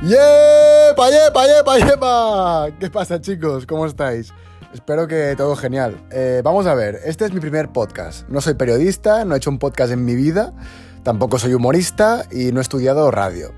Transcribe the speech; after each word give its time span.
¡Yepa, 0.00 1.10
yepa, 1.10 1.46
yepa, 1.48 1.78
yepa! 1.78 2.68
¿Qué 2.78 2.88
pasa, 2.88 3.20
chicos? 3.20 3.66
¿Cómo 3.66 3.84
estáis? 3.84 4.32
Espero 4.72 5.08
que 5.08 5.34
todo 5.36 5.56
genial. 5.56 6.00
Eh, 6.12 6.40
vamos 6.44 6.68
a 6.68 6.74
ver, 6.74 7.00
este 7.04 7.24
es 7.24 7.32
mi 7.32 7.40
primer 7.40 7.70
podcast. 7.70 8.28
No 8.28 8.40
soy 8.40 8.54
periodista, 8.54 9.24
no 9.24 9.34
he 9.34 9.38
hecho 9.38 9.50
un 9.50 9.58
podcast 9.58 9.92
en 9.92 10.04
mi 10.04 10.14
vida, 10.14 10.54
tampoco 11.02 11.40
soy 11.40 11.52
humorista 11.52 12.24
y 12.30 12.52
no 12.52 12.60
he 12.60 12.62
estudiado 12.62 13.10
radio. 13.10 13.50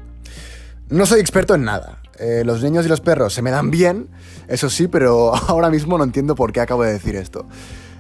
No 0.89 1.05
soy 1.05 1.21
experto 1.21 1.55
en 1.55 1.65
nada. 1.65 2.01
Eh, 2.19 2.43
los 2.47 2.63
niños 2.63 2.87
y 2.87 2.89
los 2.89 3.03
perros 3.03 3.35
se 3.35 3.43
me 3.43 3.51
dan 3.51 3.71
bien, 3.71 4.09
eso 4.49 4.71
sí, 4.71 4.89
pero 4.89 5.35
ahora 5.49 5.69
mismo 5.69 5.99
no 5.99 6.05
entiendo 6.05 6.35
por 6.37 6.53
qué 6.55 6.63
acabo 6.63 6.85
de 6.85 6.93
decir 6.93 7.17
esto. 7.17 7.47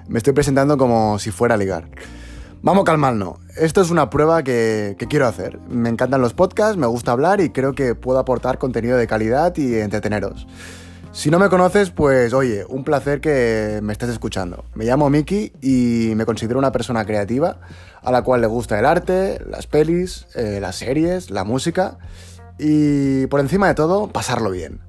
Me 0.08 0.16
estoy 0.16 0.32
presentando 0.32 0.78
como 0.78 1.18
si 1.18 1.30
fuera 1.30 1.56
a 1.56 1.58
ligar. 1.58 1.90
Vamos 2.62 2.84
calmarnos. 2.84 3.38
Esto 3.56 3.80
es 3.80 3.90
una 3.90 4.10
prueba 4.10 4.42
que, 4.42 4.94
quiero 5.08 5.26
hacer. 5.26 5.58
Me 5.70 5.88
encantan 5.88 6.20
los 6.20 6.34
podcasts, 6.34 6.76
me 6.76 6.86
gusta 6.86 7.12
hablar 7.12 7.40
y 7.40 7.48
creo 7.48 7.74
que 7.74 7.94
puedo 7.94 8.18
aportar 8.18 8.58
contenido 8.58 8.98
de 8.98 9.06
calidad 9.06 9.56
y 9.56 9.76
entreteneros. 9.76 10.46
Si 11.10 11.30
no 11.30 11.38
me 11.38 11.48
conoces, 11.48 11.90
pues 11.90 12.34
oye, 12.34 12.66
un 12.68 12.84
placer 12.84 13.22
que 13.22 13.80
me 13.82 13.94
estés 13.94 14.10
escuchando. 14.10 14.66
Me 14.74 14.84
llamo 14.84 15.08
Miki 15.08 15.54
y 15.62 16.12
me 16.16 16.26
considero 16.26 16.58
una 16.58 16.70
persona 16.70 17.06
creativa 17.06 17.60
a 18.02 18.12
la 18.12 18.20
cual 18.22 18.42
le 18.42 18.46
gusta 18.46 18.78
el 18.78 18.84
arte, 18.84 19.42
las 19.48 19.66
pelis, 19.66 20.26
eh, 20.34 20.58
las 20.60 20.76
series, 20.76 21.30
la 21.30 21.44
música 21.44 21.96
y 22.58 23.26
por 23.28 23.40
encima 23.40 23.68
de 23.68 23.74
todo, 23.74 24.08
pasarlo 24.08 24.50
bien. 24.50 24.80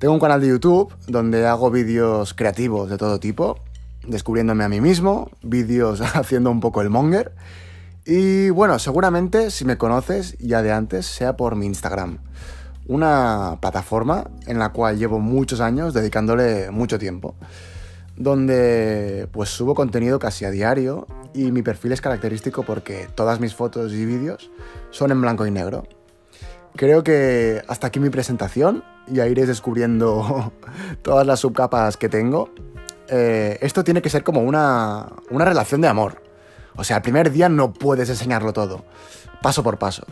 Tengo 0.00 0.14
un 0.14 0.20
canal 0.20 0.40
de 0.40 0.48
YouTube 0.48 0.92
donde 1.06 1.46
hago 1.46 1.70
vídeos 1.70 2.34
creativos 2.34 2.90
de 2.90 2.98
todo 2.98 3.20
tipo 3.20 3.60
descubriéndome 4.06 4.64
a 4.64 4.68
mí 4.68 4.80
mismo, 4.80 5.30
vídeos 5.42 6.00
haciendo 6.14 6.50
un 6.50 6.60
poco 6.60 6.82
el 6.82 6.90
monger. 6.90 7.32
Y 8.04 8.50
bueno, 8.50 8.78
seguramente 8.78 9.50
si 9.50 9.64
me 9.64 9.76
conoces 9.76 10.36
ya 10.38 10.62
de 10.62 10.72
antes 10.72 11.06
sea 11.06 11.36
por 11.36 11.56
mi 11.56 11.66
Instagram. 11.66 12.18
Una 12.86 13.58
plataforma 13.60 14.30
en 14.46 14.58
la 14.58 14.70
cual 14.70 14.98
llevo 14.98 15.18
muchos 15.20 15.60
años 15.60 15.92
dedicándole 15.92 16.70
mucho 16.70 16.98
tiempo. 16.98 17.34
Donde 18.16 19.28
pues 19.30 19.50
subo 19.50 19.74
contenido 19.74 20.18
casi 20.18 20.46
a 20.46 20.50
diario 20.50 21.06
y 21.34 21.52
mi 21.52 21.62
perfil 21.62 21.92
es 21.92 22.00
característico 22.00 22.62
porque 22.62 23.08
todas 23.14 23.40
mis 23.40 23.54
fotos 23.54 23.92
y 23.92 24.06
vídeos 24.06 24.50
son 24.90 25.12
en 25.12 25.20
blanco 25.20 25.46
y 25.46 25.50
negro. 25.50 25.86
Creo 26.76 27.04
que 27.04 27.62
hasta 27.68 27.88
aquí 27.88 28.00
mi 28.00 28.08
presentación, 28.08 28.84
ya 29.06 29.26
iréis 29.26 29.48
descubriendo 29.48 30.52
todas 31.02 31.26
las 31.26 31.40
subcapas 31.40 31.96
que 31.96 32.08
tengo 32.08 32.50
eh, 33.10 33.58
esto 33.60 33.84
tiene 33.84 34.02
que 34.02 34.10
ser 34.10 34.22
como 34.24 34.40
una, 34.40 35.06
una 35.30 35.44
relación 35.44 35.80
de 35.80 35.88
amor. 35.88 36.22
O 36.76 36.84
sea, 36.84 36.96
el 36.96 37.02
primer 37.02 37.32
día 37.32 37.48
no 37.48 37.72
puedes 37.72 38.08
enseñarlo 38.08 38.52
todo, 38.52 38.84
paso 39.42 39.62
por 39.62 39.78
paso. 39.78 40.04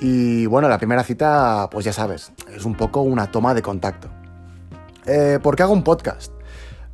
Y 0.00 0.46
bueno, 0.46 0.68
la 0.68 0.78
primera 0.78 1.02
cita, 1.02 1.68
pues 1.70 1.84
ya 1.84 1.92
sabes, 1.92 2.32
es 2.54 2.64
un 2.64 2.74
poco 2.74 3.02
una 3.02 3.30
toma 3.30 3.52
de 3.52 3.62
contacto. 3.62 4.08
Eh, 5.06 5.38
¿Por 5.42 5.56
qué 5.56 5.64
hago 5.64 5.72
un 5.72 5.82
podcast? 5.82 6.32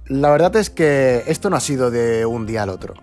La 0.06 0.31
verdad 0.31 0.56
es 0.56 0.70
que 0.70 1.25
esto 1.27 1.51
no 1.51 1.56
ha 1.56 1.61
sido 1.61 1.91
de 1.91 2.27
un 2.27 2.47
día 2.47 2.62
al 2.62 2.70
otro. 2.70 2.95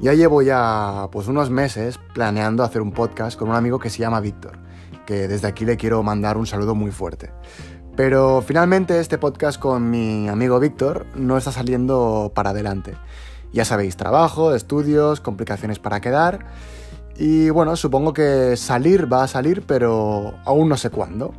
Ya 0.00 0.14
llevo 0.14 0.42
ya 0.42 1.08
pues 1.12 1.28
unos 1.28 1.50
meses 1.50 1.98
planeando 2.12 2.64
hacer 2.64 2.82
un 2.82 2.92
podcast 2.92 3.38
con 3.38 3.48
un 3.48 3.54
amigo 3.54 3.78
que 3.78 3.88
se 3.88 3.98
llama 3.98 4.20
Víctor, 4.20 4.58
que 5.06 5.28
desde 5.28 5.48
aquí 5.48 5.64
le 5.64 5.76
quiero 5.76 6.02
mandar 6.02 6.36
un 6.36 6.46
saludo 6.46 6.74
muy 6.74 6.90
fuerte. 6.90 7.30
Pero 7.96 8.42
finalmente 8.42 9.00
este 9.00 9.18
podcast 9.18 9.60
con 9.60 9.90
mi 9.90 10.28
amigo 10.28 10.58
Víctor 10.58 11.06
no 11.14 11.36
está 11.36 11.52
saliendo 11.52 12.32
para 12.34 12.50
adelante. 12.50 12.94
Ya 13.52 13.66
sabéis, 13.66 13.96
trabajo, 13.96 14.54
estudios, 14.54 15.20
complicaciones 15.20 15.78
para 15.78 16.00
quedar. 16.00 16.46
Y 17.18 17.50
bueno, 17.50 17.76
supongo 17.76 18.14
que 18.14 18.56
salir 18.56 19.12
va 19.12 19.24
a 19.24 19.28
salir, 19.28 19.62
pero 19.66 20.34
aún 20.46 20.70
no 20.70 20.78
sé 20.78 20.88
cuándo. 20.88 21.34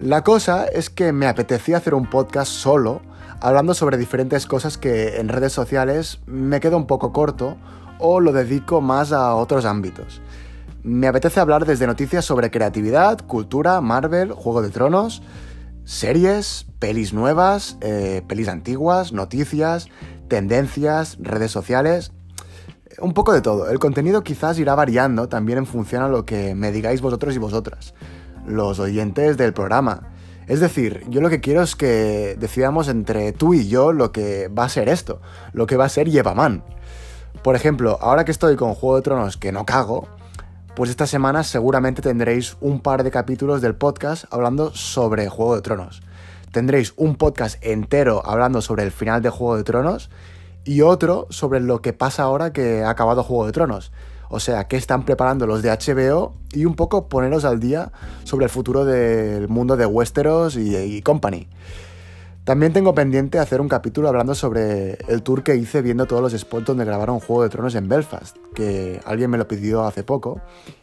La 0.00 0.24
cosa 0.24 0.64
es 0.64 0.88
que 0.88 1.12
me 1.12 1.26
apetecía 1.26 1.76
hacer 1.76 1.92
un 1.92 2.08
podcast 2.08 2.50
solo, 2.50 3.02
hablando 3.40 3.74
sobre 3.74 3.98
diferentes 3.98 4.46
cosas 4.46 4.78
que 4.78 5.18
en 5.18 5.28
redes 5.28 5.52
sociales 5.52 6.20
me 6.24 6.60
quedo 6.60 6.78
un 6.78 6.86
poco 6.86 7.12
corto 7.12 7.58
o 7.98 8.20
lo 8.20 8.32
dedico 8.32 8.80
más 8.80 9.12
a 9.12 9.34
otros 9.34 9.66
ámbitos. 9.66 10.22
Me 10.82 11.08
apetece 11.08 11.40
hablar 11.40 11.66
desde 11.66 11.86
noticias 11.86 12.24
sobre 12.24 12.50
creatividad, 12.50 13.18
cultura, 13.26 13.80
Marvel, 13.82 14.32
Juego 14.32 14.62
de 14.62 14.70
Tronos, 14.70 15.20
series, 15.88 16.66
pelis 16.78 17.14
nuevas, 17.14 17.78
eh, 17.80 18.20
pelis 18.28 18.48
antiguas, 18.48 19.14
noticias, 19.14 19.88
tendencias, 20.28 21.16
redes 21.18 21.50
sociales, 21.50 22.12
un 22.98 23.14
poco 23.14 23.32
de 23.32 23.40
todo. 23.40 23.70
El 23.70 23.78
contenido 23.78 24.22
quizás 24.22 24.58
irá 24.58 24.74
variando 24.74 25.30
también 25.30 25.56
en 25.56 25.64
función 25.64 26.02
a 26.02 26.08
lo 26.08 26.26
que 26.26 26.54
me 26.54 26.72
digáis 26.72 27.00
vosotros 27.00 27.34
y 27.34 27.38
vosotras, 27.38 27.94
los 28.46 28.78
oyentes 28.80 29.38
del 29.38 29.54
programa. 29.54 30.12
Es 30.46 30.60
decir, 30.60 31.04
yo 31.08 31.22
lo 31.22 31.30
que 31.30 31.40
quiero 31.40 31.62
es 31.62 31.74
que 31.74 32.36
decidamos 32.38 32.88
entre 32.88 33.32
tú 33.32 33.54
y 33.54 33.66
yo 33.66 33.94
lo 33.94 34.12
que 34.12 34.48
va 34.48 34.64
a 34.64 34.68
ser 34.68 34.90
esto, 34.90 35.22
lo 35.54 35.66
que 35.66 35.78
va 35.78 35.86
a 35.86 35.88
ser 35.88 36.10
Yepaman. 36.10 36.64
Por 37.42 37.56
ejemplo, 37.56 37.96
ahora 38.02 38.26
que 38.26 38.32
estoy 38.32 38.56
con 38.56 38.74
Juego 38.74 38.96
de 38.96 39.02
Tronos 39.02 39.38
que 39.38 39.52
no 39.52 39.64
cago, 39.64 40.06
pues 40.78 40.90
esta 40.90 41.08
semana 41.08 41.42
seguramente 41.42 42.02
tendréis 42.02 42.56
un 42.60 42.78
par 42.78 43.02
de 43.02 43.10
capítulos 43.10 43.60
del 43.60 43.74
podcast 43.74 44.26
hablando 44.30 44.72
sobre 44.76 45.28
Juego 45.28 45.56
de 45.56 45.60
Tronos. 45.60 46.02
Tendréis 46.52 46.94
un 46.96 47.16
podcast 47.16 47.58
entero 47.62 48.22
hablando 48.24 48.62
sobre 48.62 48.84
el 48.84 48.92
final 48.92 49.20
de 49.20 49.28
Juego 49.28 49.56
de 49.56 49.64
Tronos 49.64 50.08
y 50.64 50.82
otro 50.82 51.26
sobre 51.30 51.58
lo 51.58 51.82
que 51.82 51.94
pasa 51.94 52.22
ahora 52.22 52.52
que 52.52 52.84
ha 52.84 52.90
acabado 52.90 53.24
Juego 53.24 53.46
de 53.46 53.50
Tronos. 53.50 53.90
O 54.28 54.38
sea, 54.38 54.68
qué 54.68 54.76
están 54.76 55.04
preparando 55.04 55.48
los 55.48 55.62
de 55.62 55.70
HBO 55.70 56.36
y 56.52 56.64
un 56.64 56.76
poco 56.76 57.08
poneros 57.08 57.44
al 57.44 57.58
día 57.58 57.90
sobre 58.22 58.44
el 58.44 58.50
futuro 58.50 58.84
del 58.84 59.48
mundo 59.48 59.76
de 59.76 59.84
Westeros 59.84 60.54
y, 60.54 60.76
y 60.76 61.02
Company. 61.02 61.48
También 62.48 62.72
tengo 62.72 62.94
pendiente 62.94 63.38
hacer 63.38 63.60
un 63.60 63.68
capítulo 63.68 64.08
hablando 64.08 64.34
sobre 64.34 64.96
el 65.06 65.22
tour 65.22 65.42
que 65.42 65.54
hice 65.56 65.82
viendo 65.82 66.06
todos 66.06 66.22
los 66.22 66.32
spots 66.32 66.64
donde 66.64 66.86
grabaron 66.86 67.20
Juego 67.20 67.42
de 67.42 67.50
Tronos 67.50 67.74
en 67.74 67.90
Belfast, 67.90 68.38
que 68.54 69.02
alguien 69.04 69.28
me 69.28 69.36
lo 69.36 69.46
pidió 69.46 69.84
hace 69.84 70.02
poco. 70.02 70.40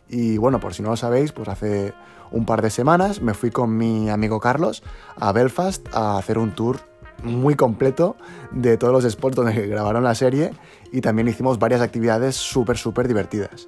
Y 0.08 0.38
bueno, 0.38 0.60
por 0.60 0.76
si 0.76 0.84
no 0.84 0.92
lo 0.92 0.96
sabéis, 0.96 1.32
pues 1.32 1.50
hace 1.50 1.96
un 2.30 2.46
par 2.46 2.62
de 2.62 2.70
semanas 2.70 3.20
me 3.20 3.34
fui 3.34 3.50
con 3.50 3.76
mi 3.76 4.12
amigo 4.12 4.40
Carlos 4.40 4.84
a 5.16 5.32
Belfast 5.32 5.88
a 5.92 6.20
hacer 6.20 6.38
un 6.38 6.54
tour 6.54 6.82
muy 7.24 7.56
completo 7.56 8.16
de 8.52 8.78
todos 8.78 8.94
los 8.94 9.12
spots 9.12 9.36
donde 9.36 9.54
grabaron 9.68 10.04
la 10.04 10.14
serie 10.14 10.52
y 10.92 11.02
también 11.02 11.28
hicimos 11.28 11.58
varias 11.58 11.82
actividades 11.82 12.36
súper, 12.36 12.78
súper 12.78 13.08
divertidas. 13.08 13.68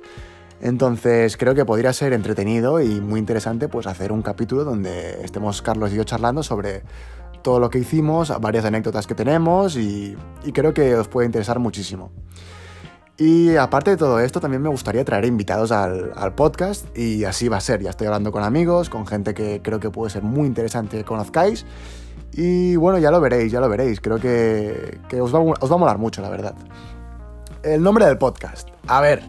Entonces 0.60 1.38
creo 1.38 1.54
que 1.54 1.66
podría 1.66 1.94
ser 1.94 2.14
entretenido 2.14 2.82
y 2.82 3.00
muy 3.00 3.20
interesante 3.20 3.68
pues 3.68 3.86
hacer 3.86 4.12
un 4.12 4.24
capítulo 4.24 4.64
donde 4.64 5.24
estemos 5.24 5.62
Carlos 5.62 5.94
y 5.94 5.98
yo 5.98 6.04
charlando 6.04 6.42
sobre 6.42 6.82
todo 7.48 7.62
lo 7.62 7.70
que 7.70 7.80
hicimos, 7.80 8.34
varias 8.42 8.66
anécdotas 8.66 9.08
que 9.08 9.16
tenemos 9.16 9.78
y, 9.78 10.18
creo 10.54 10.74
que 10.74 10.94
os 10.96 11.08
puede 11.08 11.28
interesar 11.28 11.60
muchísimo. 11.60 12.12
Y 13.18 13.56
aparte 13.56 13.92
de 13.92 13.96
todo 13.96 14.20
esto, 14.20 14.42
también 14.42 14.62
me 14.62 14.68
gustaría 14.68 15.06
traer 15.06 15.24
invitados 15.24 15.72
al, 15.72 16.34
podcast 16.36 16.86
y 16.98 17.24
así 17.24 17.48
va 17.48 17.56
a 17.56 17.62
ser. 17.62 17.82
Ya 17.82 17.92
estoy 17.92 18.08
hablando 18.08 18.34
con 18.34 18.44
amigos, 18.44 18.90
con 18.90 19.08
gente 19.08 19.34
que 19.34 19.62
creo 19.62 19.80
que 19.80 19.90
puede 19.90 20.10
ser 20.12 20.24
muy 20.24 20.46
interesante 20.46 20.98
que 20.98 21.06
conozcáis. 21.06 21.66
Y 22.34 22.76
bueno, 22.76 23.00
ya 23.00 23.12
lo 23.12 23.22
veréis, 23.22 23.50
ya 23.50 23.62
lo 23.62 23.70
veréis. 23.70 24.02
Creo 24.02 24.20
que, 24.20 25.00
os, 25.18 25.34
va, 25.34 25.40
os 25.40 25.72
va 25.72 25.76
a 25.76 25.80
molar 25.80 26.00
mucho, 26.00 26.22
la 26.22 26.30
verdad. 26.30 26.54
El 27.64 27.82
nombre 27.82 28.08
del 28.08 28.18
podcast. 28.18 28.68
A 28.88 29.00
ver. 29.00 29.24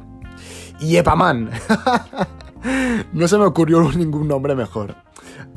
Yepaman. 0.81 1.53
no 3.13 3.29
se 3.29 3.39
me 3.39 3.45
ocurrió 3.45 3.93
ningún 3.93 4.27
nombre 4.27 4.57
mejor. 4.57 4.97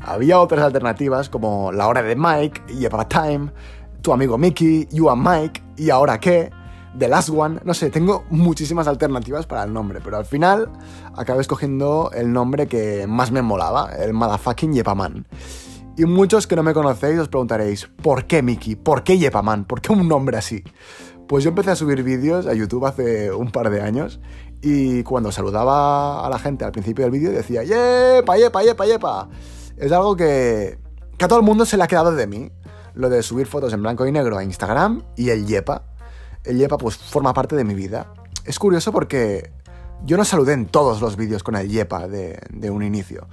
Había 0.04 0.40
otras 0.40 0.62
alternativas 0.62 1.28
como 1.28 1.72
La 1.72 1.86
Hora 1.88 2.02
de 2.02 2.16
Mike, 2.16 2.62
Yepa 2.74 3.08
Time, 3.08 3.50
Tu 4.00 4.12
Amigo 4.12 4.36
Mickey, 4.36 4.88
You 4.90 5.10
and 5.10 5.26
Mike, 5.26 5.62
¿Y 5.76 5.90
ahora 5.90 6.20
qué? 6.20 6.50
The 6.98 7.08
Last 7.08 7.30
One, 7.30 7.60
no 7.64 7.72
sé, 7.72 7.90
tengo 7.90 8.24
muchísimas 8.30 8.86
alternativas 8.86 9.46
para 9.46 9.64
el 9.64 9.72
nombre, 9.72 10.00
pero 10.04 10.18
al 10.18 10.26
final 10.26 10.68
acabé 11.16 11.40
escogiendo 11.40 12.10
el 12.14 12.32
nombre 12.32 12.66
que 12.66 13.06
más 13.06 13.32
me 13.32 13.40
molaba, 13.40 13.90
el 13.92 14.12
motherfucking 14.12 14.74
Yepaman. 14.74 15.26
Y 15.96 16.04
muchos 16.04 16.46
que 16.46 16.56
no 16.56 16.62
me 16.62 16.74
conocéis 16.74 17.18
os 17.18 17.28
preguntaréis, 17.28 17.86
¿por 18.02 18.26
qué 18.26 18.42
Mickey? 18.42 18.76
¿Por 18.76 19.04
qué 19.04 19.18
Yepaman? 19.18 19.64
¿Por 19.64 19.80
qué 19.80 19.92
un 19.92 20.06
nombre 20.06 20.36
así? 20.36 20.62
Pues 21.26 21.44
yo 21.44 21.48
empecé 21.50 21.70
a 21.70 21.76
subir 21.76 22.02
vídeos 22.02 22.46
a 22.46 22.52
YouTube 22.52 22.84
hace 22.84 23.32
un 23.32 23.50
par 23.50 23.70
de 23.70 23.80
años 23.80 24.20
y 24.60 25.02
cuando 25.02 25.32
saludaba 25.32 26.26
a 26.26 26.28
la 26.28 26.38
gente 26.38 26.64
al 26.64 26.72
principio 26.72 27.04
del 27.04 27.12
vídeo 27.12 27.32
decía, 27.32 27.62
¡Yepa, 27.62 28.36
yepa, 28.36 28.62
yepa, 28.62 28.86
yepa! 28.86 29.28
Es 29.76 29.92
algo 29.92 30.16
que, 30.16 30.78
que 31.18 31.24
a 31.24 31.28
todo 31.28 31.38
el 31.38 31.44
mundo 31.44 31.64
se 31.64 31.76
le 31.76 31.84
ha 31.84 31.86
quedado 31.86 32.12
de 32.12 32.26
mí. 32.26 32.50
Lo 32.94 33.08
de 33.08 33.22
subir 33.22 33.46
fotos 33.46 33.72
en 33.72 33.82
blanco 33.82 34.06
y 34.06 34.12
negro 34.12 34.36
a 34.36 34.44
Instagram 34.44 35.02
y 35.16 35.30
el 35.30 35.46
Yepa. 35.46 35.84
El 36.44 36.58
Yepa 36.58 36.76
pues 36.78 36.96
forma 36.96 37.32
parte 37.32 37.56
de 37.56 37.64
mi 37.64 37.74
vida. 37.74 38.12
Es 38.44 38.58
curioso 38.58 38.92
porque 38.92 39.52
yo 40.04 40.16
no 40.16 40.24
saludé 40.24 40.52
en 40.52 40.66
todos 40.66 41.00
los 41.00 41.16
vídeos 41.16 41.42
con 41.42 41.56
el 41.56 41.68
Yepa 41.68 42.08
de, 42.08 42.38
de 42.50 42.70
un 42.70 42.82
inicio. 42.82 43.28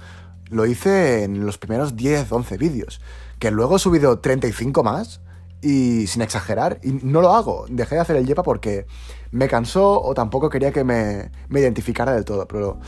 Lo 0.48 0.66
hice 0.66 1.24
en 1.24 1.44
los 1.44 1.58
primeros 1.58 1.96
10, 1.96 2.32
11 2.32 2.56
vídeos. 2.56 3.00
Que 3.38 3.50
luego 3.50 3.76
he 3.76 3.78
subido 3.78 4.18
35 4.18 4.82
más 4.82 5.20
y 5.62 6.06
sin 6.06 6.22
exagerar, 6.22 6.78
y 6.82 6.92
no 7.02 7.20
lo 7.20 7.34
hago. 7.34 7.66
Dejé 7.68 7.96
de 7.96 8.00
hacer 8.00 8.16
el 8.16 8.26
yepa 8.26 8.42
porque 8.42 8.86
me 9.32 9.48
cansó 9.48 10.00
o 10.02 10.14
tampoco 10.14 10.48
quería 10.48 10.72
que 10.72 10.84
me, 10.84 11.30
identificara 11.50 12.12
del 12.12 12.24
todo. 12.24 12.46
Pero, 12.46 12.78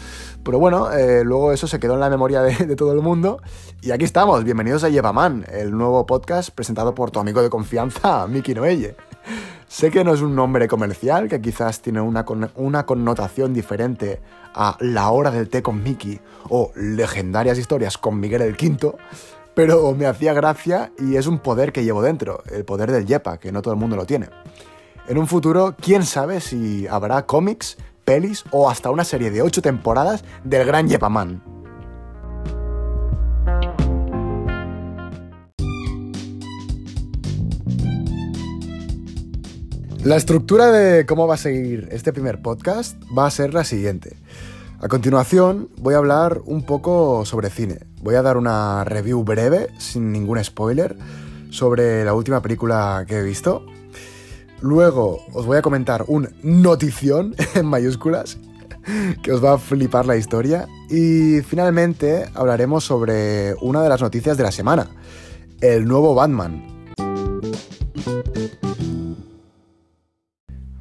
pero 0.42 0.58
bueno, 0.58 0.92
eh, 0.92 1.22
luego 1.24 1.52
eso 1.52 1.66
se 1.66 1.78
quedó 1.78 1.94
en 1.94 2.00
la 2.00 2.10
memoria 2.10 2.42
de, 2.42 2.76
todo 2.76 2.92
el 2.92 3.00
mundo. 3.00 3.40
Y 3.80 3.90
aquí 3.90 4.04
estamos, 4.04 4.44
bienvenidos 4.44 4.84
a 4.84 4.88
Yepaman, 4.88 5.46
el 5.52 5.70
nuevo 5.70 6.06
podcast 6.06 6.50
presentado 6.50 6.94
por 6.94 7.10
tu 7.10 7.20
amigo 7.20 7.42
de 7.42 7.50
confianza, 7.50 8.26
Miki 8.28 8.54
Noelle. 8.54 8.96
Sé 9.68 9.90
que 9.90 10.04
no 10.04 10.12
es 10.12 10.20
un 10.20 10.34
nombre 10.34 10.68
comercial, 10.68 11.28
que 11.28 11.40
quizás 11.40 11.80
tiene 11.80 12.00
una, 12.00 12.26
una 12.56 12.84
connotación 12.84 13.54
diferente 13.54 14.20
a 14.54 14.76
La 14.80 15.10
Hora 15.10 15.30
del 15.30 15.48
Té 15.48 15.62
con 15.62 15.82
Mickey 15.82 16.20
o 16.50 16.72
Legendarias 16.76 17.56
Historias 17.56 17.96
con 17.96 18.20
Miguel 18.20 18.42
el 18.42 18.54
Quinto, 18.54 18.98
pero 19.54 19.92
me 19.94 20.06
hacía 20.06 20.32
gracia 20.32 20.92
y 20.98 21.16
es 21.16 21.26
un 21.26 21.38
poder 21.38 21.72
que 21.72 21.84
llevo 21.84 22.02
dentro, 22.02 22.42
el 22.50 22.64
poder 22.64 22.90
del 22.90 23.06
Yepa, 23.06 23.38
que 23.38 23.52
no 23.52 23.62
todo 23.62 23.74
el 23.74 23.80
mundo 23.80 23.96
lo 23.96 24.06
tiene. 24.06 24.28
En 25.08 25.18
un 25.18 25.26
futuro, 25.26 25.74
quién 25.80 26.04
sabe 26.04 26.40
si 26.40 26.86
habrá 26.86 27.26
cómics, 27.26 27.76
pelis 28.04 28.44
o 28.50 28.70
hasta 28.70 28.90
una 28.90 29.04
serie 29.04 29.30
de 29.30 29.42
8 29.42 29.62
temporadas 29.62 30.24
del 30.44 30.66
gran 30.66 30.88
Yepaman. 30.88 31.42
La 40.04 40.16
estructura 40.16 40.72
de 40.72 41.06
cómo 41.06 41.28
va 41.28 41.34
a 41.34 41.38
seguir 41.38 41.88
este 41.92 42.12
primer 42.12 42.42
podcast 42.42 43.00
va 43.16 43.26
a 43.26 43.30
ser 43.30 43.54
la 43.54 43.62
siguiente. 43.62 44.16
A 44.80 44.88
continuación 44.88 45.68
voy 45.76 45.94
a 45.94 45.98
hablar 45.98 46.40
un 46.44 46.64
poco 46.64 47.24
sobre 47.24 47.50
cine. 47.50 47.91
Voy 48.02 48.16
a 48.16 48.22
dar 48.22 48.36
una 48.36 48.82
review 48.82 49.22
breve, 49.22 49.68
sin 49.78 50.10
ningún 50.10 50.42
spoiler, 50.42 50.96
sobre 51.50 52.04
la 52.04 52.14
última 52.14 52.42
película 52.42 53.04
que 53.06 53.18
he 53.18 53.22
visto. 53.22 53.64
Luego 54.60 55.20
os 55.32 55.46
voy 55.46 55.56
a 55.58 55.62
comentar 55.62 56.04
un 56.08 56.28
notición 56.42 57.36
en 57.54 57.66
mayúsculas 57.66 58.38
que 59.22 59.30
os 59.30 59.42
va 59.42 59.54
a 59.54 59.58
flipar 59.58 60.06
la 60.06 60.16
historia. 60.16 60.66
Y 60.90 61.42
finalmente 61.42 62.28
hablaremos 62.34 62.84
sobre 62.84 63.54
una 63.60 63.82
de 63.82 63.88
las 63.88 64.02
noticias 64.02 64.36
de 64.36 64.42
la 64.42 64.50
semana, 64.50 64.88
el 65.60 65.86
nuevo 65.86 66.16
Batman. 66.16 66.60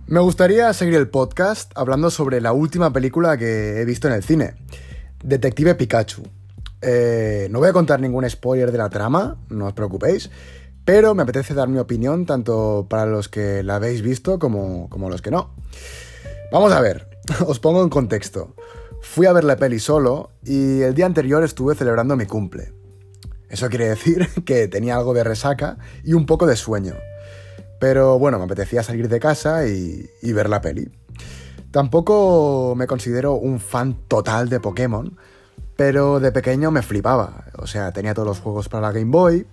Me 0.08 0.20
gustaría 0.20 0.74
seguir 0.74 0.96
el 0.96 1.08
podcast 1.08 1.72
hablando 1.76 2.10
sobre 2.10 2.42
la 2.42 2.52
última 2.52 2.92
película 2.92 3.38
que 3.38 3.80
he 3.80 3.86
visto 3.86 4.08
en 4.08 4.16
el 4.16 4.24
cine, 4.24 4.56
Detective 5.24 5.76
Pikachu. 5.76 6.41
Eh, 6.82 7.48
no 7.52 7.60
voy 7.60 7.70
a 7.70 7.74
contar 7.74 8.00
ningún 8.00 8.30
spoiler 8.30 8.72
de 8.72 8.78
la 8.78 8.90
trama, 8.90 9.38
no 9.50 9.68
os 9.68 9.74
preocupéis, 9.74 10.32
pero 10.86 11.14
me 11.14 11.24
apetece 11.24 11.54
dar 11.54 11.68
mi 11.68 11.78
opinión 11.78 12.26
tanto 12.26 12.88
para 12.90 13.06
los 13.06 13.30
que 13.30 13.64
la 13.64 13.76
habéis 13.76 14.02
visto 14.02 14.40
como, 14.40 14.90
como 14.90 15.10
los 15.10 15.22
que 15.22 15.32
no. 15.32 15.54
Vamos 16.52 16.74
a 16.74 16.82
ver, 16.82 17.08
os 17.46 17.60
pongo 17.60 17.84
en 17.84 17.90
contexto. 17.90 18.56
Fui 19.02 19.26
a 19.26 19.34
ver 19.34 19.44
la 19.44 19.56
peli 19.56 19.80
solo 19.80 20.32
y 20.44 20.82
el 20.82 20.94
día 20.94 21.06
anterior 21.06 21.44
estuve 21.44 21.76
celebrando 21.76 22.16
mi 22.16 22.26
cumple. 22.26 22.74
Eso 23.50 23.70
quiere 23.70 23.90
decir 23.90 24.28
que 24.46 24.68
tenía 24.68 24.96
algo 24.96 25.14
de 25.14 25.24
resaca 25.24 25.78
y 26.04 26.14
un 26.14 26.26
poco 26.26 26.48
de 26.48 26.56
sueño. 26.56 26.96
Pero 27.80 28.20
bueno, 28.20 28.38
me 28.38 28.46
apetecía 28.46 28.84
salir 28.84 29.10
de 29.10 29.20
casa 29.20 29.68
y, 29.68 30.08
ver 30.22 30.50
la 30.50 30.62
peli. 30.62 30.90
Tampoco 31.72 32.76
me 32.78 32.86
considero 32.86 33.34
un 33.34 33.60
fan 33.60 33.98
total 34.08 34.50
de 34.50 34.60
Pokémon, 34.60 35.18
pero 35.84 36.20
de 36.20 36.32
pequeño 36.32 36.70
me 36.70 36.84
flipaba. 36.84 37.46
O 37.58 37.66
sea, 37.66 37.92
tenía 37.92 38.14
todos 38.14 38.28
los 38.28 38.40
juegos 38.40 38.70
para 38.70 38.86
la 38.86 38.92
Game 38.92 39.10
Boy, 39.10 39.48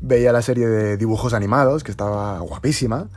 veía 0.00 0.32
la 0.32 0.42
serie 0.42 0.66
de 0.66 0.96
dibujos 0.96 1.32
animados, 1.32 1.84
que 1.84 1.92
estaba 1.92 2.40
guapísima. 2.40 3.08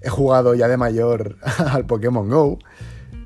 He 0.00 0.08
jugado 0.08 0.56
ya 0.56 0.66
de 0.66 0.76
mayor 0.76 1.36
al 1.58 1.86
Pokémon 1.86 2.28
Go, 2.28 2.58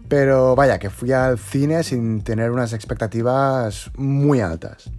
pero 0.09 0.55
vaya, 0.57 0.79
que 0.79 0.91
fui 0.91 1.11
al 1.13 1.39
cine 1.39 1.85
sin 1.85 2.23
tener 2.23 2.51
unas 2.51 2.75
expectativas 2.75 3.91
muy 3.97 4.43
altas. 4.43 4.91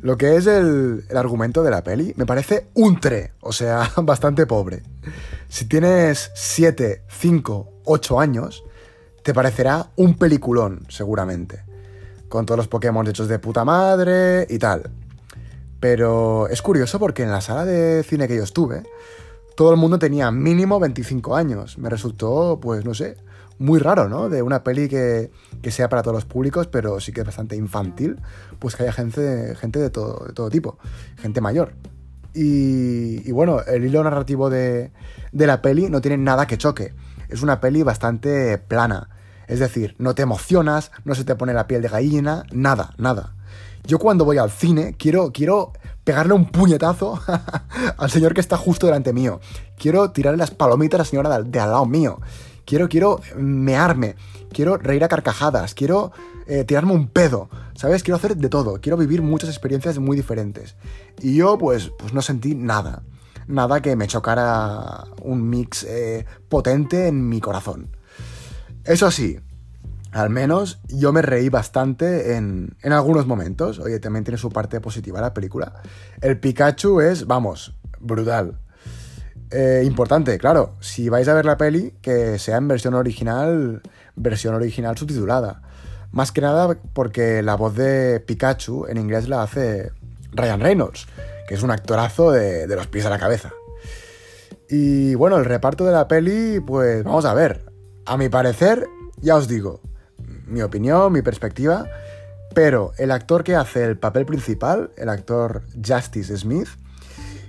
Lo 0.00 0.18
que 0.18 0.34
es 0.34 0.48
el, 0.48 1.04
argumento 1.14 1.62
de 1.62 1.70
la 1.70 1.84
peli 1.84 2.12
me 2.16 2.26
parece 2.26 2.70
un 2.74 2.98
tre, 2.98 3.34
o 3.40 3.52
sea, 3.52 3.88
bastante 4.02 4.46
pobre. 4.46 4.82
Si 5.48 5.66
tienes 5.66 6.32
7, 6.34 7.04
5, 7.06 7.82
8 7.84 8.18
años, 8.18 8.64
te 9.22 9.32
parecerá 9.32 9.92
un 9.94 10.18
peliculón, 10.18 10.84
seguramente. 10.88 11.63
Con 12.34 12.46
todos 12.46 12.58
los 12.58 12.66
Pokémon 12.66 13.06
hechos 13.06 13.28
de 13.28 13.38
puta 13.38 13.64
madre 13.64 14.44
y 14.50 14.58
tal. 14.58 14.90
Pero 15.78 16.48
es 16.48 16.62
curioso 16.62 16.98
porque 16.98 17.22
en 17.22 17.30
la 17.30 17.40
sala 17.40 17.64
de 17.64 18.02
cine 18.02 18.26
que 18.26 18.34
yo 18.34 18.42
estuve, 18.42 18.82
todo 19.54 19.70
el 19.70 19.76
mundo 19.76 20.00
tenía 20.00 20.32
mínimo 20.32 20.80
25 20.80 21.36
años. 21.36 21.78
Me 21.78 21.88
resultó, 21.88 22.58
pues 22.60 22.84
no 22.84 22.92
sé, 22.92 23.18
muy 23.60 23.78
raro, 23.78 24.08
¿no? 24.08 24.28
De 24.28 24.42
una 24.42 24.64
peli 24.64 24.88
que, 24.88 25.30
sea 25.70 25.88
para 25.88 26.02
todos 26.02 26.16
los 26.16 26.24
públicos, 26.24 26.66
pero 26.66 26.98
sí 26.98 27.12
que 27.12 27.20
es 27.20 27.26
bastante 27.26 27.54
infantil, 27.54 28.18
pues 28.58 28.74
que 28.74 28.82
haya 28.82 28.92
gente, 28.92 29.54
gente 29.54 29.78
de, 29.78 29.90
todo, 29.90 30.24
de 30.26 30.32
todo 30.32 30.50
tipo, 30.50 30.76
gente 31.18 31.40
mayor. 31.40 31.74
Y, 32.34 33.30
bueno, 33.30 33.60
el 33.64 33.84
hilo 33.84 34.02
narrativo 34.02 34.50
de, 34.50 34.90
de 35.30 35.46
la 35.46 35.62
peli 35.62 35.88
no 35.88 36.00
tiene 36.00 36.16
nada 36.16 36.48
que 36.48 36.58
choque. 36.58 36.94
Es 37.28 37.42
una 37.42 37.60
peli 37.60 37.84
bastante 37.84 38.58
plana. 38.58 39.08
Es 39.48 39.58
decir, 39.58 39.94
no 39.98 40.14
te 40.14 40.22
emocionas, 40.22 40.90
no 41.04 41.14
se 41.14 41.24
te 41.24 41.34
pone 41.34 41.54
la 41.54 41.66
piel 41.66 41.82
de 41.82 41.88
gallina, 41.88 42.44
nada, 42.52 42.94
nada. 42.98 43.34
Yo 43.86 43.98
cuando 43.98 44.24
voy 44.24 44.38
al 44.38 44.50
cine 44.50 44.94
quiero, 44.98 45.30
quiero 45.32 45.72
pegarle 46.04 46.34
un 46.34 46.46
puñetazo 46.46 47.20
al 47.98 48.10
señor 48.10 48.34
que 48.34 48.40
está 48.40 48.56
justo 48.56 48.86
delante 48.86 49.12
mío. 49.12 49.40
Quiero 49.76 50.10
tirarle 50.10 50.38
las 50.38 50.50
palomitas 50.50 50.98
a 50.98 51.02
la 51.02 51.04
señora 51.04 51.42
de 51.42 51.60
al 51.60 51.70
lado 51.70 51.86
mío. 51.86 52.20
Quiero, 52.64 52.88
quiero 52.88 53.20
mearme, 53.36 54.16
quiero 54.52 54.78
reír 54.78 55.04
a 55.04 55.08
carcajadas, 55.08 55.74
quiero 55.74 56.12
eh, 56.46 56.64
tirarme 56.64 56.92
un 56.92 57.08
pedo, 57.08 57.50
¿sabes? 57.74 58.02
Quiero 58.02 58.16
hacer 58.16 58.38
de 58.38 58.48
todo, 58.48 58.80
quiero 58.80 58.96
vivir 58.96 59.20
muchas 59.20 59.50
experiencias 59.50 59.98
muy 59.98 60.16
diferentes. 60.16 60.76
Y 61.20 61.36
yo, 61.36 61.58
pues, 61.58 61.92
pues 61.98 62.14
no 62.14 62.22
sentí 62.22 62.54
nada. 62.54 63.02
Nada 63.46 63.82
que 63.82 63.96
me 63.96 64.06
chocara 64.06 65.04
un 65.22 65.50
mix 65.50 65.84
eh, 65.84 66.24
potente 66.48 67.08
en 67.08 67.28
mi 67.28 67.42
corazón. 67.42 67.93
Eso 68.84 69.10
sí, 69.10 69.40
al 70.12 70.30
menos 70.30 70.78
yo 70.88 71.12
me 71.12 71.22
reí 71.22 71.48
bastante 71.48 72.36
en, 72.36 72.76
en, 72.82 72.92
algunos 72.92 73.26
momentos. 73.26 73.78
Oye, 73.78 73.98
también 73.98 74.24
tiene 74.24 74.38
su 74.38 74.50
parte 74.50 74.80
positiva 74.80 75.20
la 75.20 75.34
película. 75.34 75.72
El 76.20 76.38
Pikachu 76.38 77.00
es, 77.00 77.26
vamos, 77.26 77.74
brutal. 77.98 78.60
Eh, 79.50 79.82
importante, 79.86 80.36
claro, 80.38 80.76
si 80.80 81.08
vais 81.08 81.26
a 81.28 81.34
ver 81.34 81.44
la 81.44 81.56
peli, 81.56 81.94
que 82.02 82.38
sea 82.38 82.58
en 82.58 82.68
versión 82.68 82.94
original, 82.94 83.82
versión 84.16 84.54
original 84.54 84.96
subtitulada. 84.96 85.62
Más 86.12 86.30
que 86.30 86.40
nada 86.40 86.76
porque 86.92 87.42
la 87.42 87.56
voz 87.56 87.74
de 87.74 88.20
Pikachu 88.20 88.86
en 88.86 88.98
inglés 88.98 89.28
la 89.28 89.42
hace 89.42 89.92
Ryan 90.32 90.60
Reynolds, 90.60 91.06
que 91.48 91.54
es 91.54 91.62
un 91.62 91.70
actorazo 91.70 92.30
de, 92.30 92.66
de 92.66 92.76
los 92.76 92.86
pies 92.86 93.06
a 93.06 93.10
la 93.10 93.18
cabeza. 93.18 93.52
Y 94.68 95.14
bueno, 95.14 95.38
el 95.38 95.44
reparto 95.44 95.84
de 95.84 95.92
la 95.92 96.06
peli, 96.06 96.60
pues 96.60 97.02
vamos 97.02 97.24
a 97.24 97.34
ver. 97.34 97.73
A 98.06 98.16
mi 98.16 98.28
parecer, 98.28 98.86
ya 99.20 99.36
os 99.36 99.48
digo, 99.48 99.80
mi 100.46 100.60
opinión, 100.60 101.12
mi 101.12 101.22
perspectiva, 101.22 101.86
pero 102.54 102.92
el 102.98 103.10
actor 103.10 103.42
que 103.42 103.56
hace 103.56 103.84
el 103.84 103.96
papel 103.96 104.26
principal, 104.26 104.90
el 104.96 105.08
actor 105.08 105.62
Justice 105.74 106.36
Smith, 106.36 106.68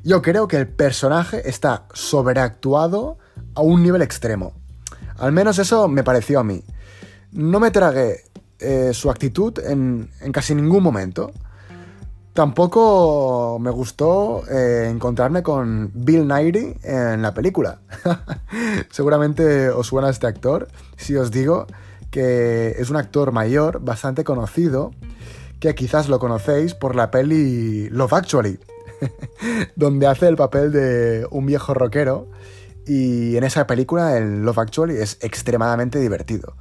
yo 0.03 0.21
creo 0.21 0.47
que 0.47 0.57
el 0.57 0.67
personaje 0.67 1.49
está 1.49 1.87
sobreactuado 1.93 3.17
a 3.53 3.61
un 3.61 3.83
nivel 3.83 4.01
extremo. 4.01 4.53
Al 5.17 5.31
menos 5.31 5.59
eso 5.59 5.87
me 5.87 6.03
pareció 6.03 6.39
a 6.39 6.43
mí. 6.43 6.63
No 7.31 7.59
me 7.59 7.71
tragué 7.71 8.23
eh, 8.59 8.91
su 8.93 9.09
actitud 9.09 9.59
en, 9.59 10.09
casi 10.31 10.55
ningún 10.55 10.83
momento. 10.83 11.31
Tampoco 12.35 13.59
me 13.61 13.69
gustó 13.69 14.43
eh, 14.49 14.89
encontrarme 14.91 15.41
con 15.41 15.89
Bill 15.93 16.27
Nighy 16.27 16.75
en 16.83 17.21
la 17.21 17.33
película. 17.33 17.79
Seguramente 18.91 19.69
os 19.69 19.87
suena 19.87 20.09
este 20.09 20.27
actor 20.27 20.67
si 20.97 21.15
os 21.15 21.31
digo 21.31 21.65
que 22.11 22.75
es 22.77 22.89
un 22.89 22.97
actor 22.97 23.31
mayor 23.31 23.79
bastante 23.79 24.25
conocido, 24.25 24.91
que 25.61 25.75
quizás 25.75 26.09
lo 26.09 26.19
conocéis 26.19 26.73
por 26.73 26.97
la 26.97 27.09
peli 27.09 27.87
Love 27.89 28.11
Actually. 28.11 28.59
donde 29.77 30.05
hace 30.05 30.27
el 30.27 30.35
papel 30.35 30.73
de 30.73 31.25
un 31.31 31.45
viejo 31.45 31.73
rockero 31.73 32.27
y 32.85 33.37
en 33.37 33.45
esa 33.45 33.65
película, 33.65 34.17
en 34.17 34.43
Love 34.43 34.59
Actually, 34.59 34.97
es 34.97 35.19
extremadamente 35.21 35.99
divertido. 35.99 36.57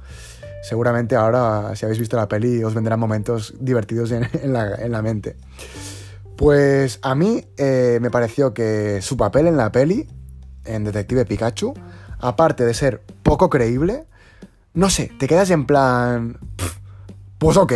Seguramente 0.67 1.15
ahora, 1.15 1.75
si 1.75 1.85
habéis 1.85 1.99
visto 1.99 2.17
la 2.17 2.27
peli, 2.27 2.63
os 2.63 2.73
vendrán 2.73 2.99
momentos 2.99 3.53
divertidos 3.59 4.11
en, 4.11 4.27
la, 4.51 5.01
mente. 5.03 5.35
Pues 6.35 6.97
a 7.03 7.13
mí 7.13 7.45
eh, 7.57 7.99
me 8.01 8.09
pareció 8.09 8.51
que 8.51 8.99
su 9.03 9.15
papel 9.15 9.45
en 9.45 9.57
la 9.57 9.71
peli, 9.71 10.09
en 10.63 10.83
Detective 10.83 11.25
Pikachu, 11.25 11.75
aparte 12.19 12.65
de 12.65 12.73
ser 12.73 13.03
poco 13.21 13.47
creíble, 13.47 14.07
no 14.73 14.89
sé, 14.89 15.11
te 15.19 15.27
quedas 15.27 15.51
en 15.51 15.67
plan... 15.67 16.39
pues 17.37 17.57
ok, 17.57 17.73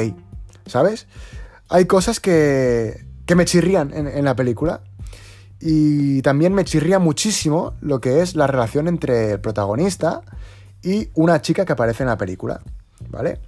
¿sabes? 0.66 1.06
Hay 1.70 1.86
cosas 1.86 2.20
que, 2.20 3.06
que 3.28 3.36
me 3.36 3.46
chirrían 3.46 3.94
en, 3.94 4.26
la 4.26 4.36
película. 4.36 4.82
Y 5.60 6.24
también 6.24 6.56
me 6.56 6.66
chirría 6.66 6.98
muchísimo 6.98 7.76
lo 7.82 8.02
que 8.02 8.22
es 8.22 8.36
la 8.36 8.48
relación 8.48 8.88
entre 8.88 9.34
el 9.34 9.40
protagonista 9.42 10.24
y 10.82 11.10
una 11.14 11.40
chica 11.40 11.66
que 11.66 11.74
aparece 11.74 12.02
en 12.02 12.10
la 12.10 12.18
película, 12.18 12.62
¿vale? 13.10 13.40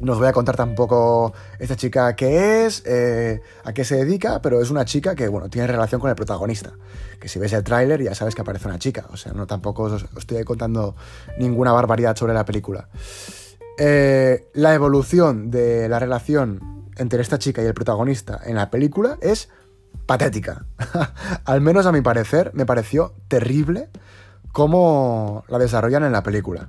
No 0.00 0.12
os 0.12 0.18
voy 0.18 0.26
a 0.26 0.32
contar 0.32 0.56
tampoco 0.56 1.32
esta 1.58 1.76
chica 1.76 2.14
qué 2.16 2.66
es, 2.66 2.82
eh, 2.84 3.40
a 3.64 3.72
qué 3.72 3.84
se 3.84 3.96
dedica, 3.96 4.42
pero 4.42 4.60
es 4.60 4.70
una 4.70 4.84
chica 4.84 5.14
que, 5.14 5.28
bueno, 5.28 5.48
tiene 5.48 5.68
relación 5.68 6.00
con 6.00 6.10
el 6.10 6.16
protagonista. 6.16 6.72
Que 7.20 7.28
si 7.28 7.38
ves 7.38 7.52
el 7.52 7.62
tráiler 7.62 8.02
ya 8.02 8.14
sabes 8.14 8.34
que 8.34 8.42
aparece 8.42 8.68
una 8.68 8.78
chica. 8.78 9.06
O 9.12 9.16
sea, 9.16 9.32
no 9.32 9.46
tampoco 9.46 9.84
os, 9.84 10.04
estoy 10.16 10.42
contando 10.44 10.96
ninguna 11.38 11.72
barbaridad 11.72 12.16
sobre 12.16 12.34
la 12.34 12.44
película. 12.44 12.88
Eh, 13.78 14.50
la 14.52 14.74
evolución 14.74 15.50
de 15.50 15.88
la 15.88 15.98
relación 15.98 16.90
entre 16.96 17.22
esta 17.22 17.38
chica 17.38 17.62
y 17.62 17.66
el 17.66 17.74
protagonista 17.74 18.40
en 18.44 18.56
la 18.56 18.70
película 18.70 19.16
es 19.20 19.48
patética. 20.06 20.66
Al 21.44 21.60
menos 21.60 21.86
a 21.86 21.92
mi 21.92 22.00
parecer 22.00 22.50
me 22.54 22.66
pareció 22.66 23.14
terrible 23.28 23.90
cómo 24.52 25.44
la 25.48 25.58
desarrollan 25.58 26.04
en 26.04 26.12
la 26.12 26.22
película. 26.22 26.68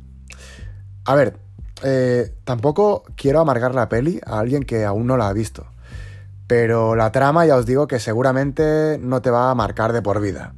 A 1.05 1.15
ver, 1.15 1.37
eh, 1.83 2.33
tampoco 2.43 3.03
quiero 3.15 3.39
amargar 3.39 3.75
la 3.75 3.89
peli 3.89 4.21
a 4.25 4.39
alguien 4.39 4.63
que 4.63 4.85
aún 4.85 5.07
no 5.07 5.17
la 5.17 5.27
ha 5.27 5.33
visto. 5.33 5.65
Pero 6.47 6.95
la 6.95 7.11
trama 7.11 7.45
ya 7.45 7.55
os 7.55 7.65
digo 7.65 7.87
que 7.87 7.99
seguramente 7.99 8.99
no 9.01 9.21
te 9.21 9.31
va 9.31 9.49
a 9.49 9.55
marcar 9.55 9.93
de 9.93 10.01
por 10.01 10.21
vida. 10.21 10.53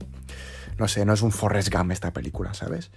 No 0.77 0.87
sé, 0.87 1.05
no 1.05 1.13
es 1.13 1.21
un 1.21 1.31
Forrest 1.31 1.73
Gump 1.73 1.91
esta 1.91 2.11
película, 2.11 2.53
¿sabes? 2.53 2.91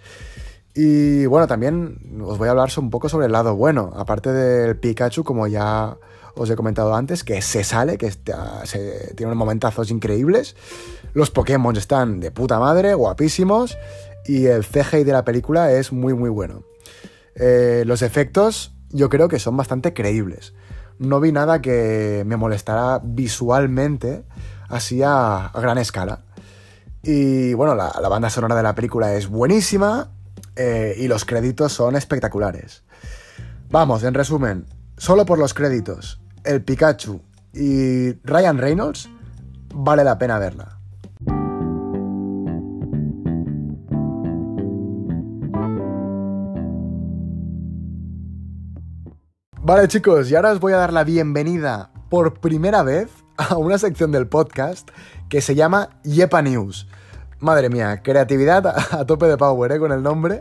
Y 0.75 1.27
bueno, 1.27 1.47
también 1.47 2.21
os 2.23 2.39
voy 2.39 2.49
a 2.49 2.51
hablar 2.53 2.71
un 2.77 2.91
poco 2.91 3.09
sobre 3.09 3.27
el 3.27 3.33
lado 3.33 3.57
bueno. 3.57 3.93
Aparte 3.97 4.33
del 4.33 4.77
Pikachu, 4.77 5.25
como 5.25 5.47
ya 5.47 5.97
os 6.35 6.51
he 6.51 6.57
comentado 6.57 6.95
antes, 6.95 7.25
que 7.25 7.43
se 7.43 7.65
sale, 7.65 7.99
que 7.99 8.07
está, 8.07 8.65
se, 8.67 9.15
tiene 9.15 9.33
unos 9.33 9.39
momentazos 9.39 9.91
increíbles. 9.91 10.57
Los 11.13 11.31
Pokémon 11.31 11.77
están 11.77 12.21
de 12.21 12.31
puta 12.31 12.59
madre, 12.59 12.95
guapísimos. 12.95 13.77
Y 14.27 14.47
el 14.47 14.65
CGI 14.65 15.05
de 15.05 15.13
la 15.13 15.25
película 15.25 15.73
es 15.73 15.93
muy, 15.93 16.15
muy 16.15 16.31
bueno. 16.31 16.63
Eh, 17.35 17.85
los 17.87 18.03
efectos 18.03 18.75
yo 18.91 19.09
creo 19.09 19.29
que 19.29 19.39
son 19.39 19.57
bastante 19.57 19.95
creíbles. 19.95 20.55
No 20.99 21.21
vi 21.21 21.33
nada 21.33 21.61
que 21.61 22.25
me 22.27 22.37
molestara 22.37 23.01
visualmente 23.03 24.25
así 24.69 25.03
a, 25.03 25.51
gran 25.55 25.79
escala. 25.79 26.25
Y 27.03 27.55
bueno, 27.55 27.75
la, 27.75 27.91
banda 28.09 28.29
sonora 28.29 28.55
de 28.55 28.63
la 28.63 28.75
película 28.75 29.15
es 29.15 29.29
buenísima 29.29 30.11
eh, 30.57 30.95
y 30.99 31.09
los 31.09 31.25
créditos 31.25 31.73
son 31.73 31.97
espectaculares. 31.97 32.83
Vamos, 33.71 34.03
en 34.03 34.15
resumen, 34.15 34.67
solo 34.99 35.25
por 35.25 35.39
los 35.39 35.55
créditos, 35.55 36.21
el 36.45 36.63
Pikachu 36.63 37.23
y 37.53 38.13
Ryan 38.25 38.59
Reynolds 38.59 39.09
vale 39.73 40.05
la 40.05 40.19
pena 40.19 40.39
verla. 40.39 40.80
Vale 49.71 49.87
chicos, 49.87 50.29
y 50.29 50.35
ahora 50.35 50.51
os 50.51 50.59
voy 50.59 50.73
a 50.73 50.79
dar 50.79 50.93
la 50.93 51.05
bienvenida 51.05 51.93
por 52.09 52.41
primera 52.41 52.83
vez 52.83 53.09
a 53.37 53.57
una 53.57 53.79
sección 53.79 54.11
del 54.11 54.27
podcast 54.27 54.91
que 55.29 55.41
se 55.41 55.55
llama 55.55 55.91
Yepa 56.03 56.43
News. 56.43 56.89
Madre 57.39 57.71
mía, 57.71 58.03
creatividad 58.03 58.67
a 58.67 59.07
tope 59.07 59.27
de 59.27 59.37
power, 59.37 59.71
¿eh? 59.71 59.79
Con 59.79 59.93
el 59.93 60.03
nombre. 60.03 60.41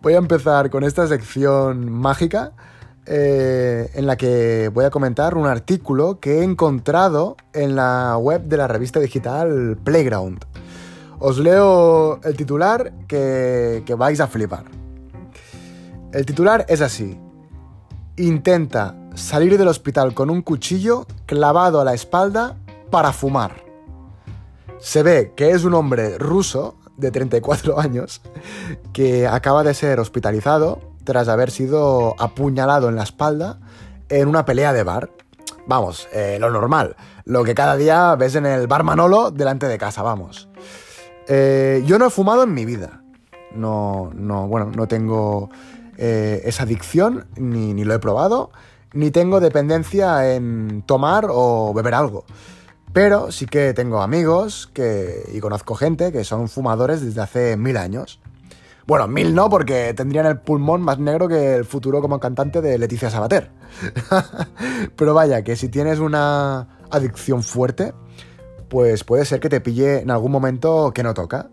Voy 0.00 0.14
a 0.14 0.16
empezar 0.16 0.70
con 0.70 0.84
esta 0.84 1.06
sección 1.06 1.92
mágica 1.92 2.52
eh, 3.04 3.90
en 3.92 4.06
la 4.06 4.16
que 4.16 4.70
voy 4.72 4.86
a 4.86 4.90
comentar 4.90 5.36
un 5.36 5.46
artículo 5.46 6.18
que 6.18 6.38
he 6.38 6.44
encontrado 6.44 7.36
en 7.52 7.76
la 7.76 8.16
web 8.16 8.44
de 8.44 8.56
la 8.56 8.66
revista 8.66 9.00
digital 9.00 9.76
Playground. 9.84 10.46
Os 11.18 11.38
leo 11.40 12.22
el 12.24 12.38
titular 12.38 12.90
que, 13.06 13.82
que 13.84 13.94
vais 13.94 14.18
a 14.20 14.28
flipar. 14.28 14.64
El 16.10 16.24
titular 16.24 16.64
es 16.70 16.80
así 16.80 17.20
intenta 18.16 18.94
salir 19.14 19.58
del 19.58 19.68
hospital 19.68 20.14
con 20.14 20.30
un 20.30 20.42
cuchillo 20.42 21.06
clavado 21.26 21.80
a 21.80 21.84
la 21.84 21.94
espalda 21.94 22.56
para 22.90 23.12
fumar. 23.12 23.64
Se 24.78 25.02
ve 25.02 25.32
que 25.34 25.50
es 25.50 25.64
un 25.64 25.74
hombre 25.74 26.18
ruso 26.18 26.76
de 26.96 27.10
34 27.10 27.78
años 27.80 28.20
que 28.92 29.26
acaba 29.26 29.64
de 29.64 29.74
ser 29.74 30.00
hospitalizado 30.00 30.80
tras 31.04 31.28
haber 31.28 31.50
sido 31.50 32.14
apuñalado 32.18 32.88
en 32.88 32.96
la 32.96 33.02
espalda 33.02 33.58
en 34.08 34.28
una 34.28 34.44
pelea 34.44 34.72
de 34.72 34.82
bar. 34.82 35.10
Vamos, 35.66 36.08
eh, 36.12 36.36
lo 36.38 36.50
normal, 36.50 36.96
lo 37.24 37.42
que 37.42 37.54
cada 37.54 37.76
día 37.76 38.14
ves 38.16 38.34
en 38.34 38.46
el 38.46 38.66
bar 38.66 38.84
Manolo 38.84 39.30
delante 39.30 39.66
de 39.66 39.78
casa, 39.78 40.02
vamos. 40.02 40.48
Eh, 41.26 41.82
yo 41.86 41.98
no 41.98 42.06
he 42.06 42.10
fumado 42.10 42.42
en 42.42 42.52
mi 42.52 42.64
vida. 42.64 43.02
No, 43.54 44.10
no, 44.14 44.46
bueno, 44.46 44.70
no 44.74 44.86
tengo 44.88 45.48
eh, 45.96 46.42
esa 46.44 46.64
adicción, 46.64 47.26
ni, 47.36 47.84
lo 47.84 47.94
he 47.94 47.98
probado, 47.98 48.50
ni 48.92 49.10
tengo 49.10 49.40
dependencia 49.40 50.34
en 50.34 50.82
tomar 50.86 51.26
o 51.30 51.72
beber 51.74 51.94
algo. 51.94 52.24
Pero 52.92 53.32
sí 53.32 53.46
que 53.46 53.74
tengo 53.74 54.02
amigos 54.02 54.70
que, 54.72 55.24
y 55.32 55.40
conozco 55.40 55.74
gente 55.74 56.12
que 56.12 56.22
son 56.22 56.48
fumadores 56.48 57.00
desde 57.00 57.20
hace 57.20 57.56
mil 57.56 57.76
años. 57.76 58.20
Bueno, 58.86 59.08
mil 59.08 59.34
no, 59.34 59.48
porque 59.48 59.94
tendrían 59.94 60.26
el 60.26 60.38
pulmón 60.38 60.82
más 60.82 60.98
negro 60.98 61.26
que 61.26 61.56
el 61.56 61.64
futuro 61.64 62.00
como 62.02 62.20
cantante 62.20 62.60
de 62.60 62.78
Leticia 62.78 63.10
Sabater. 63.10 63.50
Pero 64.96 65.14
vaya, 65.14 65.42
que 65.42 65.56
si 65.56 65.68
tienes 65.68 65.98
una 65.98 66.68
adicción 66.90 67.42
fuerte, 67.42 67.94
pues 68.68 69.02
puede 69.04 69.24
ser 69.24 69.40
que 69.40 69.48
te 69.48 69.60
pille 69.60 70.00
en 70.00 70.10
algún 70.10 70.30
momento 70.30 70.92
que 70.94 71.02
no 71.02 71.14
toca. 71.14 71.48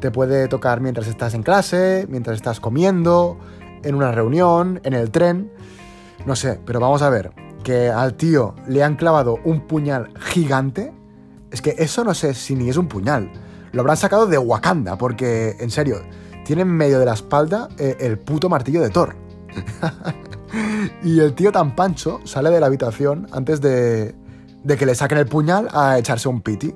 Te 0.00 0.10
puede 0.10 0.48
tocar 0.48 0.80
mientras 0.80 1.06
estás 1.06 1.34
en 1.34 1.42
clase, 1.42 2.06
mientras 2.08 2.36
estás 2.36 2.58
comiendo, 2.58 3.38
en 3.84 3.94
una 3.94 4.12
reunión, 4.12 4.80
en 4.84 4.94
el 4.94 5.10
tren, 5.10 5.50
no 6.26 6.36
sé, 6.36 6.60
pero 6.64 6.80
vamos 6.80 7.02
a 7.02 7.10
ver, 7.10 7.32
que 7.62 7.88
al 7.88 8.14
tío 8.14 8.54
le 8.68 8.82
han 8.82 8.96
clavado 8.96 9.38
un 9.44 9.66
puñal 9.66 10.10
gigante, 10.18 10.92
es 11.50 11.62
que 11.62 11.74
eso 11.78 12.04
no 12.04 12.14
sé 12.14 12.34
si 12.34 12.54
ni 12.54 12.68
es 12.68 12.76
un 12.76 12.88
puñal, 12.88 13.30
lo 13.72 13.80
habrán 13.80 13.96
sacado 13.96 14.26
de 14.26 14.38
Wakanda, 14.38 14.96
porque, 14.96 15.56
en 15.58 15.70
serio, 15.70 16.02
tiene 16.44 16.62
en 16.62 16.68
medio 16.68 16.98
de 16.98 17.06
la 17.06 17.14
espalda 17.14 17.68
eh, 17.78 17.96
el 18.00 18.18
puto 18.18 18.48
martillo 18.48 18.80
de 18.80 18.90
Thor. 18.90 19.16
y 21.02 21.20
el 21.20 21.34
tío 21.34 21.52
tan 21.52 21.74
pancho 21.74 22.20
sale 22.24 22.50
de 22.50 22.60
la 22.60 22.66
habitación 22.66 23.26
antes 23.32 23.60
de, 23.60 24.14
de 24.62 24.76
que 24.76 24.86
le 24.86 24.94
saquen 24.94 25.18
el 25.18 25.26
puñal 25.26 25.68
a 25.72 25.98
echarse 25.98 26.28
un 26.28 26.40
piti. 26.40 26.74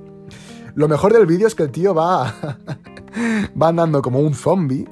Lo 0.74 0.88
mejor 0.88 1.12
del 1.12 1.26
vídeo 1.26 1.46
es 1.46 1.54
que 1.54 1.64
el 1.64 1.70
tío 1.70 1.94
va, 1.94 2.34
va 3.60 3.68
andando 3.68 4.02
como 4.02 4.20
un 4.20 4.34
zombie 4.34 4.86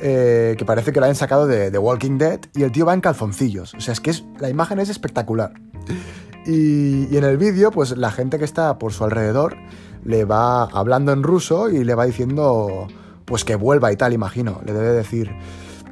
eh, 0.00 0.54
que 0.56 0.64
parece 0.64 0.92
que 0.92 1.00
lo 1.00 1.06
han 1.06 1.14
sacado 1.14 1.46
de 1.46 1.70
The 1.70 1.78
Walking 1.78 2.18
Dead, 2.18 2.40
y 2.54 2.62
el 2.62 2.72
tío 2.72 2.86
va 2.86 2.94
en 2.94 3.00
calzoncillos. 3.00 3.74
O 3.74 3.80
sea, 3.80 3.92
es 3.92 4.00
que 4.00 4.12
la 4.38 4.48
imagen 4.48 4.78
es 4.78 4.88
espectacular. 4.88 5.52
Y, 6.46 7.16
en 7.16 7.24
el 7.24 7.36
vídeo, 7.36 7.70
pues 7.70 7.96
la 7.96 8.10
gente 8.10 8.38
que 8.38 8.44
está 8.44 8.78
por 8.78 8.92
su 8.92 9.04
alrededor 9.04 9.56
le 10.04 10.24
va 10.24 10.64
hablando 10.64 11.12
en 11.12 11.22
ruso 11.22 11.68
y 11.68 11.84
le 11.84 11.94
va 11.94 12.06
diciendo, 12.06 12.86
pues 13.24 13.44
que 13.44 13.56
vuelva 13.56 13.92
y 13.92 13.96
tal, 13.96 14.12
imagino. 14.12 14.60
Le 14.64 14.72
debe 14.72 14.92
decir, 14.92 15.30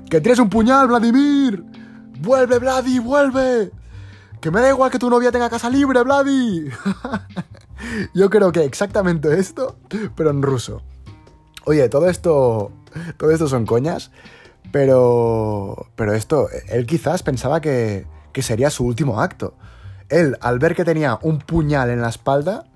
que 0.08 0.20
tienes 0.20 0.38
un 0.38 0.48
puñal, 0.48 0.86
Vladimir. 0.86 1.64
Vuelve, 2.20 2.58
Vladi, 2.58 2.98
vuelve. 3.00 3.70
Que 4.40 4.50
me 4.50 4.60
da 4.60 4.70
igual 4.70 4.90
que 4.90 4.98
tu 4.98 5.10
novia 5.10 5.32
tenga 5.32 5.50
casa 5.50 5.68
libre, 5.68 6.02
Vladi. 6.02 6.70
Yo 8.14 8.30
creo 8.30 8.52
que 8.52 8.64
exactamente 8.64 9.38
esto, 9.38 9.76
pero 10.14 10.30
en 10.30 10.42
ruso. 10.42 10.82
Oye, 11.64 11.88
todo 11.88 12.08
esto 12.08 12.70
todo 13.16 13.30
esto 13.30 13.48
son 13.48 13.66
coñas, 13.66 14.10
pero, 14.72 15.88
pero 15.96 16.14
esto, 16.14 16.48
él 16.68 16.86
quizás 16.86 17.22
pensaba 17.22 17.60
que, 17.60 18.06
que 18.32 18.42
sería 18.42 18.70
su 18.70 18.84
último 18.84 19.20
acto. 19.20 19.54
Él, 20.08 20.36
al 20.40 20.58
ver 20.58 20.74
que 20.74 20.84
tenía 20.84 21.18
un 21.22 21.38
puñal 21.38 21.90
en 21.90 22.00
la 22.00 22.08
espalda, 22.08 22.66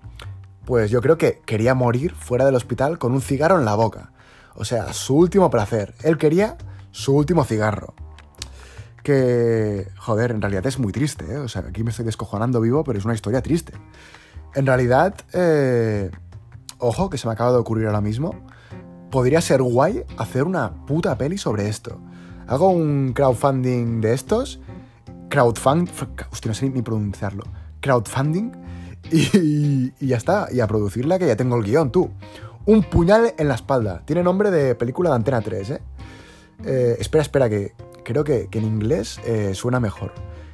pues 0.64 0.90
yo 0.90 1.00
creo 1.00 1.18
que 1.18 1.40
quería 1.46 1.74
morir 1.74 2.14
fuera 2.14 2.44
del 2.44 2.54
hospital 2.54 2.98
con 2.98 3.12
un 3.12 3.20
cigarro 3.20 3.58
en 3.58 3.64
la 3.64 3.74
boca. 3.74 4.12
O 4.54 4.64
sea, 4.64 4.92
su 4.92 5.16
último 5.16 5.50
placer. 5.50 5.94
Él 6.02 6.18
quería 6.18 6.56
su 6.90 7.14
último 7.14 7.44
cigarro. 7.44 7.94
Que, 9.02 9.88
joder, 9.96 10.30
en 10.30 10.42
realidad 10.42 10.66
es 10.66 10.78
muy 10.78 10.92
triste, 10.92 11.24
¿eh? 11.32 11.38
O 11.38 11.48
sea, 11.48 11.62
aquí 11.62 11.82
me 11.82 11.90
estoy 11.90 12.04
descojonando 12.04 12.60
vivo, 12.60 12.84
pero 12.84 12.98
es 12.98 13.04
una 13.04 13.14
historia 13.14 13.42
triste. 13.42 13.72
En 14.54 14.66
realidad, 14.66 15.14
eh, 15.32 16.10
ojo, 16.78 17.08
que 17.08 17.18
se 17.18 17.26
me 17.26 17.32
acaba 17.32 17.52
de 17.52 17.58
ocurrir 17.58 17.86
ahora 17.86 18.00
mismo 18.00 18.34
podría 19.10 19.40
ser 19.40 19.62
guay 19.62 20.04
hacer 20.16 20.44
una 20.44 20.72
puta 20.86 21.16
peli 21.18 21.38
sobre 21.38 21.68
esto. 21.68 22.00
Hago 22.46 22.70
un 22.70 23.12
crowdfunding 23.12 24.00
de 24.00 24.14
estos. 24.14 24.60
Crowdfunding. 25.28 25.92
Hostia, 26.32 26.48
no 26.48 26.54
sé 26.54 26.68
ni 26.68 26.82
pronunciarlo. 26.82 27.44
Crowdfunding. 27.80 28.52
Y, 29.12 29.92
ya 30.06 30.16
está. 30.16 30.48
Y 30.52 30.60
a 30.60 30.66
producirla 30.66 31.18
que 31.18 31.26
ya 31.26 31.34
tengo 31.34 31.56
el 31.56 31.64
guion, 31.64 31.90
tú. 31.90 32.10
Un 32.66 32.82
puñal 32.82 33.34
en 33.38 33.48
la 33.48 33.54
espalda. 33.54 34.02
Tiene 34.04 34.22
nombre 34.22 34.50
de 34.50 34.74
película 34.74 35.10
de 35.10 35.16
Antena 35.16 35.40
3, 35.40 35.70
¿eh? 35.70 35.82
eh 36.64 36.96
espera, 37.00 37.22
espera, 37.22 37.48
que 37.48 37.72
creo 38.04 38.22
que, 38.22 38.48
en 38.52 38.64
inglés 38.64 39.18
eh, 39.24 39.52
suena 39.54 39.80
mejor. 39.80 40.12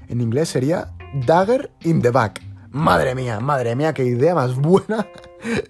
En 0.09 0.21
inglés 0.21 0.49
sería 0.49 0.95
Dagger 1.27 1.71
in 1.83 2.01
the 2.01 2.11
Back. 2.11 2.46
Madre 2.71 3.15
mía, 3.15 3.41
madre 3.41 3.77
mía, 3.77 3.93
qué 3.95 4.05
idea 4.05 4.35
más 4.35 4.57
buena 4.61 5.07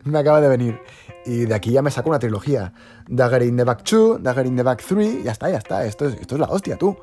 me 0.04 0.18
acaba 0.18 0.40
de 0.40 0.48
venir. 0.48 0.80
Y 1.24 1.44
de 1.44 1.54
aquí 1.54 1.72
ya 1.72 1.82
me 1.82 1.90
saco 1.90 2.08
una 2.08 2.18
trilogía. 2.18 2.72
Dagger 3.08 3.42
in 3.42 3.56
the 3.56 3.64
Back 3.64 3.82
2, 3.82 4.22
Dagger 4.22 4.46
in 4.46 4.56
the 4.56 4.62
Back 4.62 4.82
3, 4.86 5.24
ya 5.24 5.32
está, 5.32 5.50
ya 5.50 5.58
está. 5.58 5.84
Esto 5.84 6.08
es, 6.08 6.20
esto 6.20 6.36
es 6.36 6.40
la 6.40 6.46
hostia, 6.46 6.76
tú. 6.76 6.96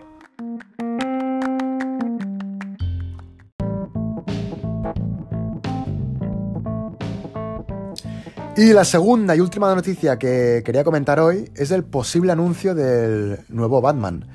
Y 8.55 8.71
la 8.71 8.85
segunda 8.85 9.35
y 9.35 9.39
última 9.39 9.73
noticia 9.73 10.19
que 10.19 10.61
quería 10.63 10.83
comentar 10.83 11.19
hoy 11.19 11.49
es 11.55 11.71
el 11.71 11.83
posible 11.83 12.31
anuncio 12.31 12.75
del 12.75 13.39
nuevo 13.49 13.81
Batman. 13.81 14.27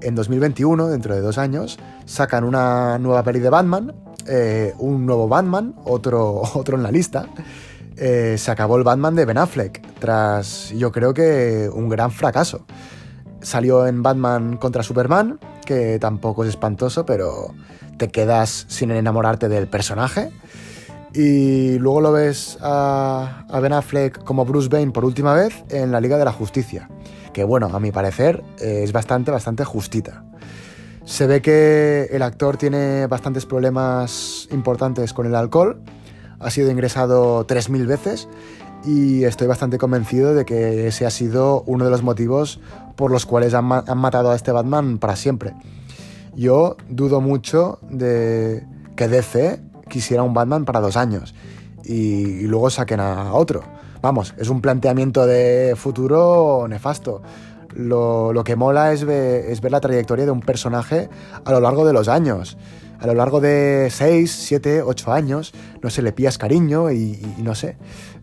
En 0.00 0.14
2021, 0.14 0.88
dentro 0.88 1.14
de 1.14 1.20
dos 1.20 1.36
años, 1.36 1.78
sacan 2.06 2.44
una 2.44 2.98
nueva 2.98 3.22
peli 3.22 3.38
de 3.38 3.50
Batman, 3.50 3.94
eh, 4.28 4.74
un 4.78 5.06
nuevo 5.06 5.28
Batman, 5.28 5.74
otro, 5.84 6.42
otro 6.54 6.76
en 6.76 6.82
la 6.82 6.90
lista. 6.90 7.26
Eh, 7.96 8.36
se 8.38 8.50
acabó 8.50 8.76
el 8.76 8.84
Batman 8.84 9.14
de 9.14 9.24
Ben 9.24 9.38
Affleck, 9.38 9.80
tras 9.98 10.70
yo 10.70 10.92
creo 10.92 11.14
que 11.14 11.70
un 11.72 11.88
gran 11.88 12.10
fracaso. 12.10 12.66
Salió 13.40 13.86
en 13.86 14.02
Batman 14.02 14.56
contra 14.56 14.82
Superman, 14.82 15.38
que 15.64 15.98
tampoco 15.98 16.44
es 16.44 16.50
espantoso, 16.50 17.06
pero 17.06 17.54
te 17.96 18.08
quedas 18.08 18.66
sin 18.68 18.90
enamorarte 18.90 19.48
del 19.48 19.68
personaje 19.68 20.30
y 21.16 21.78
luego 21.78 22.02
lo 22.02 22.12
ves 22.12 22.58
a, 22.60 23.46
Ben 23.62 23.72
Affleck 23.72 24.22
como 24.22 24.44
Bruce 24.44 24.68
Wayne 24.70 24.92
por 24.92 25.04
última 25.04 25.32
vez 25.32 25.64
en 25.70 25.90
la 25.90 26.00
Liga 26.00 26.18
de 26.18 26.26
la 26.26 26.32
Justicia, 26.32 26.90
que 27.32 27.42
bueno, 27.42 27.70
a 27.72 27.80
mi 27.80 27.90
parecer 27.90 28.44
eh, 28.60 28.82
es 28.82 28.92
bastante, 28.92 29.30
bastante 29.30 29.64
justita. 29.64 30.24
Se 31.06 31.28
ve 31.28 31.40
que 31.40 32.08
el 32.10 32.20
actor 32.20 32.56
tiene 32.56 33.06
bastantes 33.06 33.46
problemas 33.46 34.48
importantes 34.50 35.12
con 35.12 35.24
el 35.24 35.36
alcohol, 35.36 35.80
ha 36.40 36.50
sido 36.50 36.68
ingresado 36.68 37.46
3.000 37.46 37.86
veces 37.86 38.28
y 38.84 39.22
estoy 39.22 39.46
bastante 39.46 39.78
convencido 39.78 40.34
de 40.34 40.44
que 40.44 40.88
ese 40.88 41.06
ha 41.06 41.10
sido 41.10 41.62
uno 41.62 41.84
de 41.84 41.92
los 41.92 42.02
motivos 42.02 42.60
por 42.96 43.12
los 43.12 43.24
cuales 43.24 43.54
han, 43.54 43.66
matado 43.66 44.32
a 44.32 44.34
este 44.34 44.50
Batman 44.50 44.98
para 44.98 45.14
siempre. 45.14 45.54
Yo 46.34 46.76
dudo 46.88 47.20
mucho 47.20 47.78
de 47.88 48.66
que 48.96 49.06
DC 49.06 49.60
quisiera 49.88 50.24
un 50.24 50.34
Batman 50.34 50.64
para 50.64 50.80
dos 50.80 50.96
años 50.96 51.36
y, 51.84 52.42
luego 52.48 52.68
saquen 52.68 52.98
a 52.98 53.32
otro. 53.32 53.62
Vamos, 54.02 54.34
es 54.38 54.48
un 54.48 54.60
planteamiento 54.60 55.24
de 55.24 55.74
futuro 55.76 56.66
nefasto. 56.68 57.22
Lo, 57.76 58.42
que 58.44 58.56
mola 58.56 58.92
es, 58.92 59.02
es 59.02 59.60
ver 59.60 59.72
la 59.72 59.80
trayectoria 59.80 60.24
de 60.24 60.30
un 60.30 60.40
personaje 60.40 61.08
a 61.44 61.52
lo 61.52 61.60
largo 61.60 61.86
de 61.86 61.92
los 61.92 62.08
años 62.08 62.56
a 62.98 63.06
lo 63.06 63.14
largo 63.14 63.40
de 63.40 63.88
6, 63.90 64.30
7, 64.30 64.82
8 64.82 65.12
años, 65.12 65.52
no 65.82 65.90
sé, 65.90 66.02
le 66.02 66.12
pillas 66.12 66.38
cariño 66.38 66.90
y, 66.90 67.20
no 67.38 67.54
sé, 67.54 67.76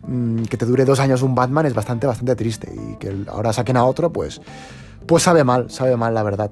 mm, 0.06 0.42
que 0.44 0.56
te 0.56 0.66
dure 0.66 0.84
dos 0.84 1.00
años 1.00 1.22
un 1.22 1.34
Batman 1.34 1.66
es 1.66 1.74
bastante, 1.74 2.06
bastante 2.06 2.34
triste 2.36 2.72
y 2.74 2.96
que 2.96 3.24
ahora 3.28 3.52
saquen 3.52 3.76
a 3.76 3.84
otro, 3.84 4.12
pues, 4.12 4.40
pues 5.06 5.22
sabe 5.22 5.44
mal, 5.44 5.70
sabe 5.70 5.96
mal 5.96 6.14
la 6.14 6.22
verdad. 6.22 6.50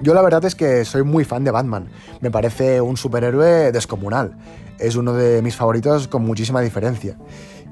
Yo 0.00 0.12
la 0.12 0.22
verdad 0.22 0.44
es 0.44 0.54
que 0.54 0.84
soy 0.84 1.02
muy 1.02 1.24
fan 1.24 1.44
de 1.44 1.50
Batman. 1.50 1.88
Me 2.20 2.30
parece 2.30 2.80
un 2.80 2.96
superhéroe 2.96 3.72
descomunal. 3.72 4.36
Es 4.78 4.96
uno 4.96 5.12
de 5.14 5.40
mis 5.40 5.54
favoritos 5.54 6.08
con 6.08 6.24
muchísima 6.24 6.60
diferencia. 6.60 7.16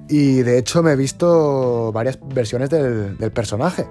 Y 0.08 0.42
de 0.42 0.56
hecho 0.56 0.82
me 0.82 0.92
he 0.92 0.96
visto 0.96 1.90
varias 1.92 2.18
versiones 2.22 2.70
del, 2.70 3.32
personaje. 3.32 3.87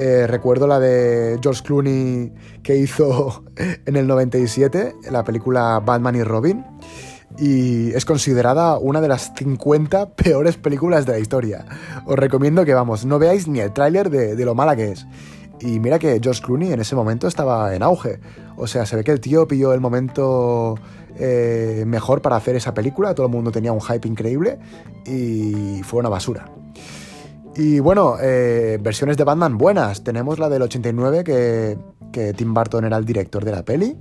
Eh, 0.00 0.28
recuerdo 0.28 0.68
la 0.68 0.78
de 0.78 1.40
George 1.42 1.64
Clooney 1.64 2.32
que 2.62 2.76
hizo 2.76 3.42
en 3.84 3.96
el 3.96 4.06
97, 4.06 4.94
la 5.10 5.24
película 5.24 5.80
Batman 5.84 6.14
y 6.14 6.22
Robin. 6.22 6.64
Y 7.36 7.90
es 7.90 8.04
considerada 8.04 8.78
una 8.78 9.00
de 9.00 9.08
las 9.08 9.32
50 9.34 10.10
peores 10.14 10.56
películas 10.56 11.04
de 11.04 11.12
la 11.12 11.18
historia. 11.18 11.64
Os 12.06 12.16
recomiendo 12.16 12.64
que, 12.64 12.74
vamos, 12.74 13.04
no 13.04 13.18
veáis 13.18 13.48
ni 13.48 13.58
el 13.58 13.72
tráiler 13.72 14.08
de, 14.08 14.44
lo 14.44 14.54
mala 14.54 14.76
que 14.76 14.92
es. 14.92 15.04
Y 15.60 15.80
mira 15.80 15.98
que 15.98 16.20
George 16.22 16.42
Clooney 16.42 16.72
en 16.72 16.80
ese 16.80 16.94
momento 16.94 17.26
estaba 17.26 17.74
en 17.74 17.82
auge. 17.82 18.20
O 18.56 18.68
sea, 18.68 18.86
se 18.86 18.94
ve 18.94 19.02
que 19.02 19.10
el 19.10 19.18
tío 19.18 19.48
pilló 19.48 19.72
el 19.72 19.80
momento 19.80 20.76
eh, 21.18 21.82
mejor 21.88 22.22
para 22.22 22.36
hacer 22.36 22.54
esa 22.54 22.72
película. 22.72 23.16
Todo 23.16 23.26
el 23.26 23.32
mundo 23.32 23.50
tenía 23.50 23.72
un 23.72 23.80
hype 23.80 24.06
increíble 24.06 24.60
y 25.04 25.82
fue 25.82 25.98
una 25.98 26.08
basura. 26.08 26.44
Y 27.58 27.80
bueno, 27.80 28.14
eh, 28.22 28.78
versiones 28.80 29.16
de 29.16 29.24
Batman 29.24 29.58
buenas. 29.58 30.04
Tenemos 30.04 30.38
la 30.38 30.48
del 30.48 30.62
89 30.62 31.24
que, 31.24 31.76
que 32.12 32.32
Tim 32.32 32.54
Burton 32.54 32.84
era 32.84 32.96
el 32.96 33.04
director 33.04 33.44
de 33.44 33.50
la 33.50 33.64
peli 33.64 33.96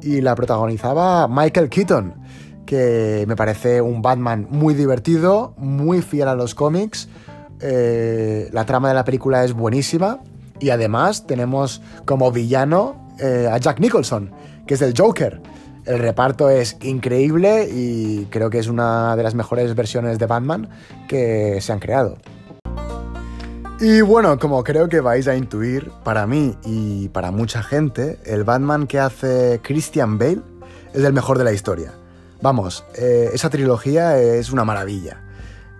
y 0.00 0.22
la 0.22 0.34
protagonizaba 0.34 1.28
Michael 1.28 1.68
Keaton, 1.68 2.14
que 2.64 3.26
me 3.28 3.36
parece 3.36 3.82
un 3.82 4.00
Batman 4.00 4.46
muy 4.48 4.72
divertido, 4.72 5.52
muy 5.58 6.00
fiel 6.00 6.26
a 6.28 6.34
los 6.34 6.54
cómics. 6.54 7.10
Eh, 7.60 8.48
la 8.50 8.64
trama 8.64 8.88
de 8.88 8.94
la 8.94 9.04
película 9.04 9.44
es 9.44 9.52
buenísima 9.52 10.20
y 10.58 10.70
además 10.70 11.26
tenemos 11.26 11.82
como 12.06 12.32
villano 12.32 13.10
eh, 13.20 13.46
a 13.52 13.58
Jack 13.58 13.78
Nicholson, 13.78 14.30
que 14.66 14.72
es 14.72 14.80
el 14.80 14.94
Joker. 14.96 15.42
El 15.84 15.98
reparto 15.98 16.48
es 16.48 16.78
increíble 16.80 17.68
y 17.70 18.24
creo 18.30 18.48
que 18.48 18.58
es 18.58 18.68
una 18.68 19.16
de 19.16 19.22
las 19.22 19.34
mejores 19.34 19.74
versiones 19.74 20.18
de 20.18 20.24
Batman 20.24 20.70
que 21.08 21.60
se 21.60 21.74
han 21.74 21.78
creado. 21.78 22.16
Y 23.78 24.00
bueno, 24.00 24.38
como 24.38 24.64
creo 24.64 24.88
que 24.88 25.00
vais 25.00 25.28
a 25.28 25.36
intuir, 25.36 25.90
para 26.02 26.26
mí 26.26 26.56
y 26.64 27.10
para 27.10 27.30
mucha 27.30 27.62
gente, 27.62 28.18
el 28.24 28.42
Batman 28.42 28.86
que 28.86 28.98
hace 28.98 29.60
Christian 29.62 30.16
Bale 30.16 30.40
es 30.94 31.04
el 31.04 31.12
mejor 31.12 31.36
de 31.36 31.44
la 31.44 31.52
historia. 31.52 31.92
Vamos, 32.40 32.86
eh, 32.94 33.28
esa 33.34 33.50
trilogía 33.50 34.18
es 34.18 34.50
una 34.50 34.64
maravilla. 34.64 35.22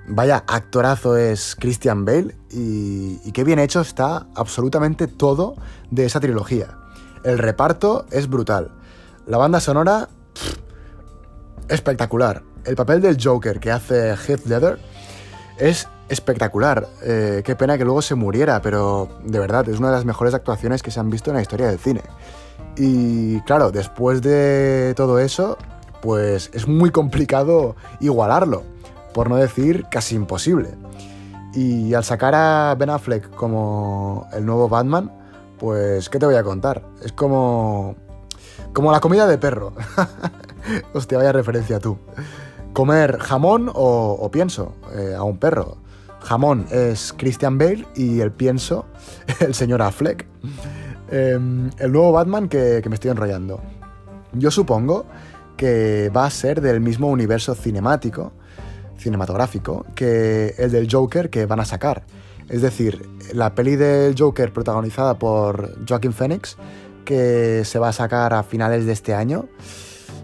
Vaya 0.09 0.45
actorazo 0.47 1.17
es 1.17 1.57
Christian 1.59 2.05
Bale 2.05 2.37
y, 2.51 3.33
qué 3.33 3.45
bien 3.45 3.59
hecho 3.59 3.81
está 3.81 4.27
absolutamente 4.35 5.07
todo 5.07 5.57
de 5.91 6.05
esa 6.05 6.21
trilogía. 6.21 6.77
El 7.25 7.39
reparto 7.39 8.05
es 8.11 8.29
brutal. 8.29 8.73
La 9.27 9.39
banda 9.39 9.59
sonora, 9.59 10.11
espectacular. 11.69 12.43
El 12.67 12.77
papel 12.77 13.01
del 13.01 13.17
Joker 13.19 13.59
que 13.59 13.71
hace 13.71 14.15
Heath 14.17 14.45
Ledger 14.45 14.79
es 15.59 15.89
espectacular. 16.09 16.89
Eh, 17.03 17.43
qué 17.45 17.57
pena 17.57 17.79
que 17.79 17.85
luego 17.85 18.03
se 18.03 18.15
muriera, 18.15 18.61
pero 18.63 19.09
de 19.25 19.39
verdad 19.39 19.69
es 19.69 19.79
una 19.79 19.89
de 19.89 19.97
las 19.97 20.05
mejores 20.05 20.35
actuaciones 20.35 20.83
que 20.83 20.91
se 20.91 21.01
han 21.01 21.11
visto 21.11 21.31
en 21.31 21.37
la 21.37 21.43
historia 21.43 21.69
del 21.69 21.79
cine. 21.79 22.03
Y 22.77 23.41
claro, 23.43 23.71
después 23.71 24.23
de 24.23 24.95
todo 24.97 25.19
eso, 25.19 25.57
pues 26.03 26.51
es 26.53 26.69
muy 26.69 26.91
complicado 26.91 27.77
igualarlo 28.01 28.63
por 29.15 29.31
no 29.31 29.37
decir 29.37 29.87
casi 29.91 30.15
imposible. 30.15 30.75
Y 31.55 31.95
al 31.95 32.05
sacar 32.05 32.35
a 32.35 32.75
Ben 32.79 32.91
Affleck 32.91 33.31
como 33.31 34.29
el 34.35 34.45
nuevo 34.45 34.69
Batman, 34.69 35.11
pues, 35.59 36.11
¿qué 36.11 36.19
te 36.19 36.27
voy 36.27 36.35
a 36.35 36.43
contar? 36.43 36.83
Es 37.03 37.13
como. 37.13 37.97
como 38.75 38.93
la 38.93 39.01
comida 39.01 39.27
de 39.27 39.39
perro. 39.39 39.73
Hostia, 40.93 41.17
vaya 41.17 41.33
referencia 41.33 41.79
tú. 41.79 41.97
Comer 42.75 43.19
jamón 43.19 43.71
o, 43.73 44.29
pienso 44.31 44.75
eh, 44.95 45.15
a 45.17 45.23
un 45.23 45.39
perro. 45.39 45.79
Jamón 46.27 46.67
es 46.71 47.15
Christian 47.17 47.57
Bale 47.57 47.87
y 47.95 48.21
el 48.21 48.33
pienso, 48.33 48.87
el 49.41 49.55
señor 49.55 49.83
Affleck. 49.83 50.27
Em, 51.11 51.71
el 51.79 51.93
nuevo 51.93 52.13
Batman 52.13 52.49
que 52.49 52.83
me 52.89 52.95
estoy 52.95 53.13
enrollando. 53.13 53.61
Yo 54.33 54.51
supongo 54.51 55.07
que 55.57 56.11
va 56.15 56.27
a 56.27 56.31
ser 56.31 56.61
del 56.61 56.81
mismo 56.81 57.09
universo 57.09 57.55
cinemático 57.55 58.33
cinematográfico 58.99 59.87
que 59.95 60.55
el 60.59 60.71
del 60.71 60.89
Joker 60.91 61.31
que 61.31 61.47
van 61.47 61.61
a 61.61 61.65
sacar. 61.65 62.05
Es 62.49 62.63
decir, 62.63 63.09
la 63.33 63.55
peli 63.55 63.77
del 63.77 64.15
Joker 64.19 64.53
protagonizada 64.53 65.19
por 65.19 65.85
Joaquin 65.87 66.13
Phoenix, 66.13 66.57
que 67.05 67.63
se 67.65 67.79
va 67.79 67.89
a 67.89 67.93
sacar 67.93 68.35
a 68.35 68.43
finales 68.43 68.87
de 68.87 68.93
este 68.93 69.15
año, 69.15 69.49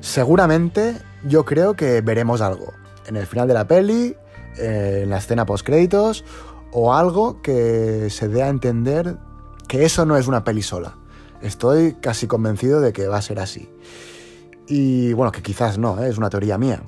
seguramente 0.01 0.97
yo 1.25 1.45
creo 1.45 1.75
que 1.75 2.01
veremos 2.01 2.41
algo. 2.41 2.73
En 3.07 3.17
el 3.17 3.27
final 3.27 3.49
de 3.49 3.55
la 3.55 3.67
peli, 3.67 4.17
en 4.57 5.11
la 5.11 5.19
escena 5.19 5.47
post 5.47 5.65
créditos, 5.65 6.25
o 6.73 6.95
algo 6.95 7.43
que 7.43 8.09
se 8.11 8.29
dé 8.29 8.43
a 8.43 8.49
entender 8.49 9.19
que 9.69 9.85
eso 9.85 10.07
no 10.07 10.17
es 10.17 10.27
una 10.27 10.45
peli 10.45 10.63
sola. 10.63 10.97
Estoy 11.43 11.95
casi 11.95 12.27
convencido 12.27 12.81
de 12.81 12.93
que 12.93 13.09
va 13.09 13.19
a 13.19 13.23
ser 13.23 13.41
así. 13.41 13.69
Y 14.67 15.13
bueno, 15.13 15.33
que 15.33 15.43
quizás 15.43 15.79
no, 15.79 16.03
¿eh? 16.03 16.09
es 16.09 16.19
una 16.19 16.31
teoría 16.31 16.57
mía. 16.57 16.83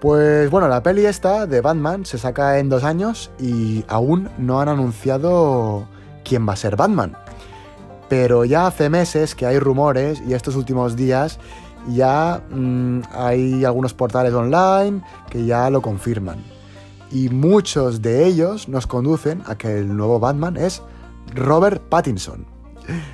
Pues 0.00 0.50
bueno, 0.50 0.68
la 0.68 0.82
peli 0.82 1.06
esta 1.06 1.46
de 1.46 1.60
Batman 1.60 2.04
se 2.04 2.18
saca 2.18 2.58
en 2.58 2.68
dos 2.68 2.84
años 2.84 3.30
y 3.40 3.84
aún 3.88 4.28
no 4.38 4.60
han 4.60 4.68
anunciado 4.68 5.88
quién 6.24 6.46
va 6.46 6.52
a 6.52 6.56
ser 6.56 6.76
Batman. 6.76 7.16
Pero 8.08 8.44
ya 8.44 8.66
hace 8.66 8.90
meses 8.90 9.34
que 9.34 9.46
hay 9.46 9.58
rumores 9.58 10.22
y 10.26 10.34
estos 10.34 10.56
últimos 10.56 10.94
días 10.94 11.38
ya 11.88 12.42
mm, 12.50 13.00
hay 13.12 13.64
algunos 13.64 13.94
portales 13.94 14.32
online 14.32 15.02
que 15.30 15.44
ya 15.44 15.70
lo 15.70 15.82
confirman. 15.82 16.42
Y 17.10 17.28
muchos 17.28 18.02
de 18.02 18.26
ellos 18.26 18.68
nos 18.68 18.86
conducen 18.86 19.42
a 19.46 19.56
que 19.56 19.78
el 19.78 19.96
nuevo 19.96 20.18
Batman 20.18 20.56
es 20.56 20.82
Robert 21.34 21.82
Pattinson. 21.88 22.46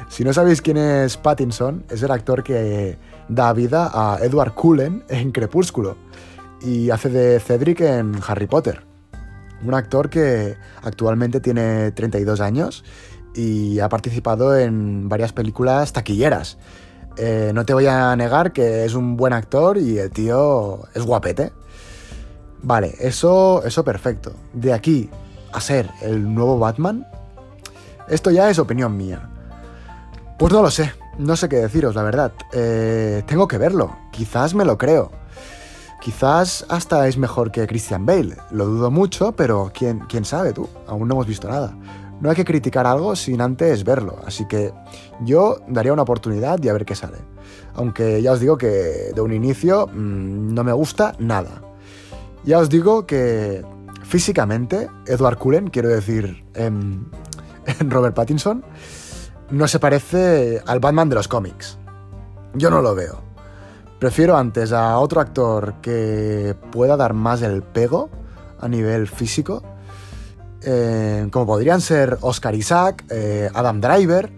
Si 0.09 0.25
no 0.25 0.33
sabéis 0.33 0.63
quién 0.63 0.77
es 0.77 1.17
Pattinson, 1.17 1.85
es 1.89 2.03
el 2.03 2.11
actor 2.11 2.43
que 2.43 2.99
da 3.29 3.53
vida 3.53 3.91
a 3.93 4.19
Edward 4.21 4.55
Cullen 4.55 5.05
en 5.09 5.31
Crepúsculo 5.31 5.97
y 6.61 6.91
hace 6.91 7.09
de 7.09 7.41
Cedric 7.41 7.81
en 7.81 8.17
Harry 8.27 8.47
Potter. 8.47 8.85
Un 9.65 9.75
actor 9.75 10.09
que 10.11 10.57
actualmente 10.83 11.41
tiene 11.41 11.93
32 11.93 12.41
años 12.41 12.85
y 13.35 13.79
ha 13.79 13.89
participado 13.89 14.57
en 14.57 15.09
varias 15.09 15.33
películas 15.33 15.93
taquilleras. 15.93 16.59
Eh, 17.17 17.53
no 17.55 17.65
te 17.65 17.75
voy 17.75 17.87
a 17.87 18.15
negar 18.17 18.53
que 18.53 18.85
es 18.85 18.95
un 18.95 19.17
buen 19.17 19.33
actor 19.33 19.79
y 19.79 19.99
el 19.99 20.11
tío 20.11 20.81
es 20.95 21.05
guapete. 21.05 21.53
Vale, 22.63 22.95
eso, 23.01 23.63
eso 23.65 23.85
perfecto. 23.85 24.33
De 24.53 24.73
aquí 24.73 25.11
a 25.53 25.61
ser 25.61 25.91
el 26.03 26.33
nuevo 26.35 26.59
Batman, 26.59 27.07
esto 28.09 28.31
ya 28.31 28.51
es 28.51 28.59
opinión 28.59 28.97
mía. 28.97 29.29
Pues 30.39 30.53
no 30.53 30.63
lo 30.63 30.71
sé, 30.71 30.93
no 31.19 31.37
sé 31.37 31.49
qué 31.49 31.57
deciros, 31.57 31.95
la 31.95 32.03
verdad. 32.03 32.33
Eh, 32.53 33.23
tengo 33.27 33.49
que 33.49 33.59
verlo, 33.59 33.97
quizás 34.11 34.55
me 34.55 34.65
lo 34.65 34.79
creo. 34.79 35.11
Quizás 36.01 36.65
hasta 36.71 37.07
es 37.09 37.19
mejor 37.19 37.51
que 37.53 37.67
Christian 37.67 38.07
Bale, 38.07 38.37
lo 38.51 38.65
dudo 38.65 38.91
mucho, 38.91 39.33
pero 39.33 39.71
quién, 39.75 40.01
quién 40.09 40.25
sabe 40.25 40.55
tú, 40.55 40.67
aún 40.87 41.07
no 41.07 41.15
hemos 41.15 41.27
visto 41.27 41.47
nada. 41.47 41.75
No 42.21 42.29
hay 42.29 42.37
que 42.37 42.45
criticar 42.45 42.87
algo 42.87 43.17
sin 43.17 43.41
antes 43.41 43.83
verlo, 43.83 44.19
así 44.27 44.47
que 44.47 44.73
yo 45.25 45.59
daría 45.69 45.93
una 45.93 46.03
oportunidad 46.03 46.63
y 46.63 46.69
a 46.69 46.73
ver 46.73 46.85
qué 46.85 46.95
sale. 46.95 47.19
Aunque 47.75 48.21
ya 48.21 48.33
os 48.33 48.41
digo 48.41 48.59
que 48.59 49.13
de 49.15 49.21
un 49.21 49.33
inicio 49.33 49.87
mmm, 49.87 50.53
no 50.53 50.65
me 50.65 50.73
gusta 50.73 51.15
nada. 51.19 51.63
Ya 52.45 52.59
os 52.59 52.69
digo 52.69 53.07
que 53.07 53.65
físicamente 54.03 54.89
Edward 55.07 55.39
Cullen, 55.39 55.69
quiero 55.69 55.89
decir 55.89 56.45
en, 56.55 57.07
en 57.81 57.91
Robert 57.91 58.15
Pattinson, 58.15 58.65
no 59.51 59.67
se 59.67 59.79
parece 59.79 60.63
al 60.67 60.81
Batman 60.81 61.09
de 61.09 61.15
los 61.17 61.29
cómics. 61.29 61.79
Yo 62.55 62.71
no 62.71 62.83
lo 62.83 62.95
veo. 62.95 63.23
Prefiero 63.99 64.37
antes 64.37 64.73
a 64.73 64.99
otro 64.99 65.21
actor 65.21 65.75
que 65.83 66.57
pueda 66.73 66.97
dar 66.97 67.13
más 67.15 67.43
el 67.43 67.63
pego 67.63 68.09
a 68.59 68.69
nivel 68.69 69.07
físico, 69.09 69.63
eh, 70.63 71.29
como 71.31 71.47
podrían 71.47 71.81
ser 71.81 72.19
Oscar 72.21 72.55
Isaac, 72.55 73.05
eh, 73.11 73.49
Adam 73.55 73.81
Driver, 73.81 74.31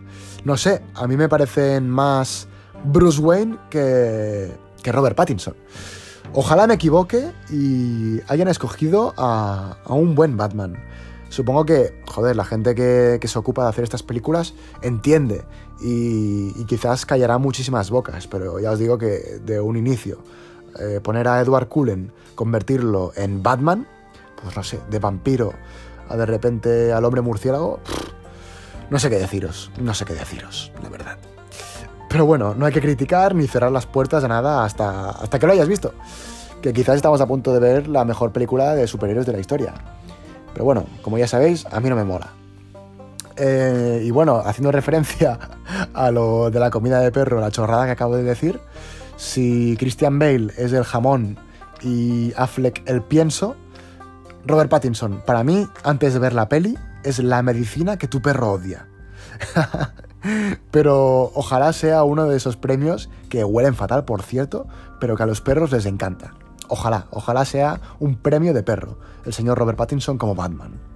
no 0.44 0.56
sé, 0.56 0.82
a 0.94 1.06
mí 1.06 1.16
me 1.16 1.28
parecen 1.28 1.88
más 1.88 2.48
Bruce 2.84 3.20
Wayne 3.20 3.58
que, 3.70 4.52
que 4.82 4.92
Robert 4.92 5.16
Pattinson. 5.16 5.54
Ojalá 6.34 6.66
me 6.66 6.74
equivoque 6.74 7.30
y 7.50 8.20
hayan 8.28 8.48
escogido 8.48 9.14
a, 9.16 9.76
un 9.86 10.14
buen 10.14 10.36
Batman 10.36 10.76
supongo 11.28 11.64
que, 11.64 12.02
joder, 12.06 12.36
la 12.36 12.44
gente 12.44 12.74
que, 12.74 13.16
que, 13.18 13.26
se 13.26 13.38
ocupa 13.38 13.62
de 13.62 13.70
hacer 13.70 13.84
estas 13.84 14.02
películas 14.02 14.52
entiende 14.82 15.42
y, 15.80 16.52
y, 16.60 16.64
quizás 16.66 17.06
callará 17.06 17.38
muchísimas 17.38 17.90
bocas, 17.90 18.26
pero 18.26 18.60
ya 18.60 18.70
os 18.70 18.78
digo 18.78 18.98
que 18.98 19.40
de 19.42 19.58
un 19.58 19.78
inicio, 19.78 20.18
eh, 20.78 21.00
poner 21.02 21.28
a 21.28 21.40
Edward 21.40 21.68
Cullen, 21.68 22.12
convertirlo 22.34 23.12
en 23.16 23.42
Batman, 23.42 23.86
pues 24.40 24.56
no 24.56 24.62
sé, 24.62 24.80
de 24.90 24.98
vampiro 24.98 25.52
a 26.08 26.16
de 26.16 26.26
repente 26.26 26.92
al 26.92 27.04
hombre 27.04 27.20
murciélago, 27.20 27.80
no 28.90 28.98
sé 28.98 29.10
qué 29.10 29.18
deciros, 29.18 29.70
no 29.80 29.94
sé 29.94 30.04
qué 30.04 30.14
deciros, 30.14 30.72
la 30.82 30.88
verdad. 30.88 31.18
Pero 32.08 32.26
bueno, 32.26 32.54
no 32.54 32.66
hay 32.66 32.72
que 32.72 32.80
criticar 32.80 33.34
ni 33.34 33.46
cerrar 33.46 33.72
las 33.72 33.86
puertas 33.86 34.22
a 34.22 34.28
nada 34.28 34.64
hasta, 34.64 35.10
hasta 35.10 35.38
que 35.38 35.46
lo 35.46 35.54
hayas 35.54 35.68
visto. 35.68 35.94
Que 36.60 36.72
quizás 36.74 36.96
estamos 36.96 37.20
a 37.22 37.26
punto 37.26 37.54
de 37.54 37.58
ver 37.58 37.88
la 37.88 38.04
mejor 38.04 38.32
película 38.32 38.74
de 38.74 38.86
superhéroes 38.86 39.26
de 39.26 39.32
la 39.32 39.40
historia. 39.40 39.72
Pero 40.52 40.66
bueno, 40.66 40.84
como 41.00 41.16
ya 41.16 41.26
sabéis, 41.26 41.64
a 41.72 41.80
mí 41.80 41.88
no 41.88 41.96
me 41.96 42.04
mola. 42.04 42.32
Eh, 43.36 44.02
y 44.04 44.10
bueno, 44.10 44.42
haciendo 44.44 44.70
referencia 44.70 45.38
a 45.94 46.10
lo 46.10 46.50
de 46.50 46.60
la 46.60 46.70
comida 46.70 47.00
de 47.00 47.10
perro, 47.10 47.40
la 47.40 47.50
chorrada 47.50 47.86
que 47.86 47.92
acabo 47.92 48.16
de 48.16 48.24
decir, 48.24 48.60
si 49.16 49.76
Christian 49.78 50.18
Bale 50.18 50.52
es 50.58 50.72
el 50.72 50.84
jamón 50.84 51.38
y 51.80 52.32
Affleck 52.36 52.82
el 52.86 53.02
pienso, 53.02 53.56
Robert 54.44 54.70
Pattinson, 54.70 55.22
para 55.24 55.44
mí, 55.44 55.68
antes 55.84 56.14
de 56.14 56.18
ver 56.18 56.32
la 56.32 56.48
peli, 56.48 56.76
es 57.04 57.20
la 57.20 57.42
medicina 57.42 57.96
que 57.96 58.08
tu 58.08 58.20
perro 58.20 58.52
odia. 58.52 58.88
pero 60.70 61.30
ojalá 61.34 61.72
sea 61.72 62.02
uno 62.02 62.26
de 62.26 62.36
esos 62.36 62.56
premios 62.56 63.08
que 63.28 63.44
huelen 63.44 63.74
fatal, 63.74 64.04
por 64.04 64.22
cierto, 64.22 64.66
pero 65.00 65.16
que 65.16 65.22
a 65.22 65.26
los 65.26 65.40
perros 65.40 65.70
les 65.70 65.86
encanta. 65.86 66.34
Ojalá, 66.68 67.06
ojalá 67.10 67.44
sea 67.44 67.80
un 68.00 68.16
premio 68.16 68.52
de 68.52 68.62
perro, 68.62 68.98
el 69.24 69.32
señor 69.32 69.58
Robert 69.58 69.78
Pattinson 69.78 70.18
como 70.18 70.34
Batman. 70.34 70.92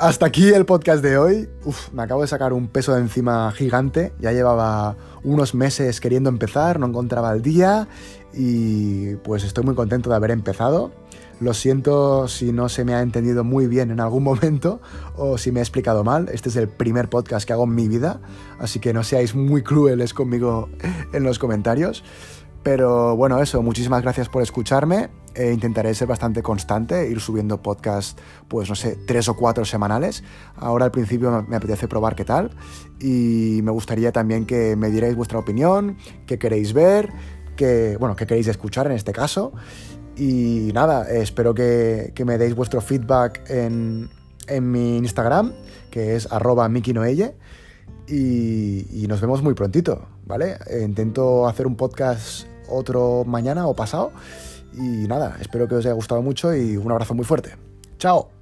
Hasta 0.00 0.24
aquí 0.24 0.48
el 0.48 0.64
podcast 0.64 1.02
de 1.02 1.18
hoy. 1.18 1.50
Uf, 1.62 1.92
me 1.92 2.02
acabo 2.02 2.22
de 2.22 2.26
sacar 2.26 2.54
un 2.54 2.68
peso 2.68 2.94
de 2.94 3.02
encima 3.02 3.52
gigante. 3.52 4.14
Ya 4.18 4.32
llevaba 4.32 4.96
unos 5.24 5.54
meses 5.54 6.00
queriendo 6.00 6.30
empezar, 6.30 6.78
no 6.78 6.86
encontraba 6.86 7.32
el 7.32 7.42
día 7.42 7.88
y 8.32 9.16
pues 9.16 9.44
estoy 9.44 9.64
muy 9.64 9.74
contento 9.74 10.10
de 10.10 10.16
haber 10.16 10.30
empezado. 10.30 10.92
Lo 11.40 11.54
siento 11.54 12.28
si 12.28 12.52
no 12.52 12.68
se 12.68 12.84
me 12.84 12.92
ha 12.94 13.00
entendido 13.00 13.44
muy 13.44 13.66
bien 13.66 13.90
en 13.90 14.00
algún 14.00 14.22
momento 14.30 14.80
o 15.16 15.38
si 15.38 15.52
me 15.52 15.60
he 15.60 15.62
explicado 15.62 16.04
mal. 16.04 16.28
Este 16.32 16.48
es 16.48 16.56
el 16.56 16.68
primer 16.68 17.08
podcast 17.08 17.46
que 17.46 17.52
hago 17.52 17.64
en 17.64 17.74
mi 17.74 17.88
vida, 17.88 18.20
así 18.58 18.78
que 18.78 18.92
no 18.92 19.02
seáis 19.04 19.34
muy 19.34 19.62
crueles 19.62 20.14
conmigo 20.14 20.68
en 21.12 21.22
los 21.22 21.38
comentarios. 21.38 22.04
Pero 22.62 23.16
bueno, 23.16 23.40
eso, 23.40 23.62
muchísimas 23.62 24.02
gracias 24.02 24.28
por 24.28 24.42
escucharme. 24.42 25.08
Eh, 25.34 25.52
intentaré 25.52 25.94
ser 25.94 26.08
bastante 26.08 26.42
constante, 26.42 27.08
ir 27.08 27.20
subiendo 27.20 27.62
podcast, 27.62 28.18
pues 28.48 28.68
no 28.68 28.74
sé, 28.74 28.98
tres 29.06 29.28
o 29.28 29.36
cuatro 29.36 29.64
semanales. 29.64 30.22
Ahora 30.56 30.84
al 30.84 30.90
principio 30.90 31.44
me 31.48 31.56
apetece 31.56 31.88
probar 31.88 32.14
qué 32.16 32.24
tal. 32.24 32.50
Y 33.00 33.60
me 33.62 33.70
gustaría 33.70 34.12
también 34.12 34.44
que 34.44 34.76
me 34.76 34.90
dierais 34.90 35.16
vuestra 35.16 35.38
opinión, 35.38 35.96
qué 36.26 36.38
queréis 36.38 36.74
ver, 36.74 37.10
qué, 37.56 37.96
bueno, 37.98 38.14
qué 38.16 38.26
queréis 38.26 38.48
escuchar 38.48 38.86
en 38.86 38.92
este 38.92 39.12
caso. 39.12 39.52
Y 40.16 40.70
nada, 40.74 41.10
espero 41.10 41.54
que, 41.54 42.12
me 42.26 42.36
deis 42.36 42.54
vuestro 42.54 42.82
feedback 42.82 43.48
en, 43.48 44.10
en, 44.48 44.70
mi 44.70 44.98
Instagram, 44.98 45.52
que 45.90 46.14
es 46.16 46.30
arroba 46.30 46.68
mikinoelle. 46.68 47.36
Y, 48.10 49.06
nos 49.08 49.20
vemos 49.20 49.42
muy 49.42 49.54
prontito, 49.54 50.06
¿vale? 50.26 50.56
Intento 50.82 51.46
hacer 51.46 51.66
un 51.66 51.76
podcast 51.76 52.46
otro 52.68 53.24
mañana 53.24 53.66
o 53.66 53.74
pasado. 53.74 54.12
Y 54.74 55.06
nada, 55.08 55.36
espero 55.40 55.66
que 55.68 55.76
os 55.76 55.84
haya 55.84 55.94
gustado 55.94 56.22
mucho 56.22 56.54
y 56.54 56.76
un 56.76 56.90
abrazo 56.90 57.14
muy 57.14 57.24
fuerte. 57.24 57.56
¡Chao! 57.98 58.39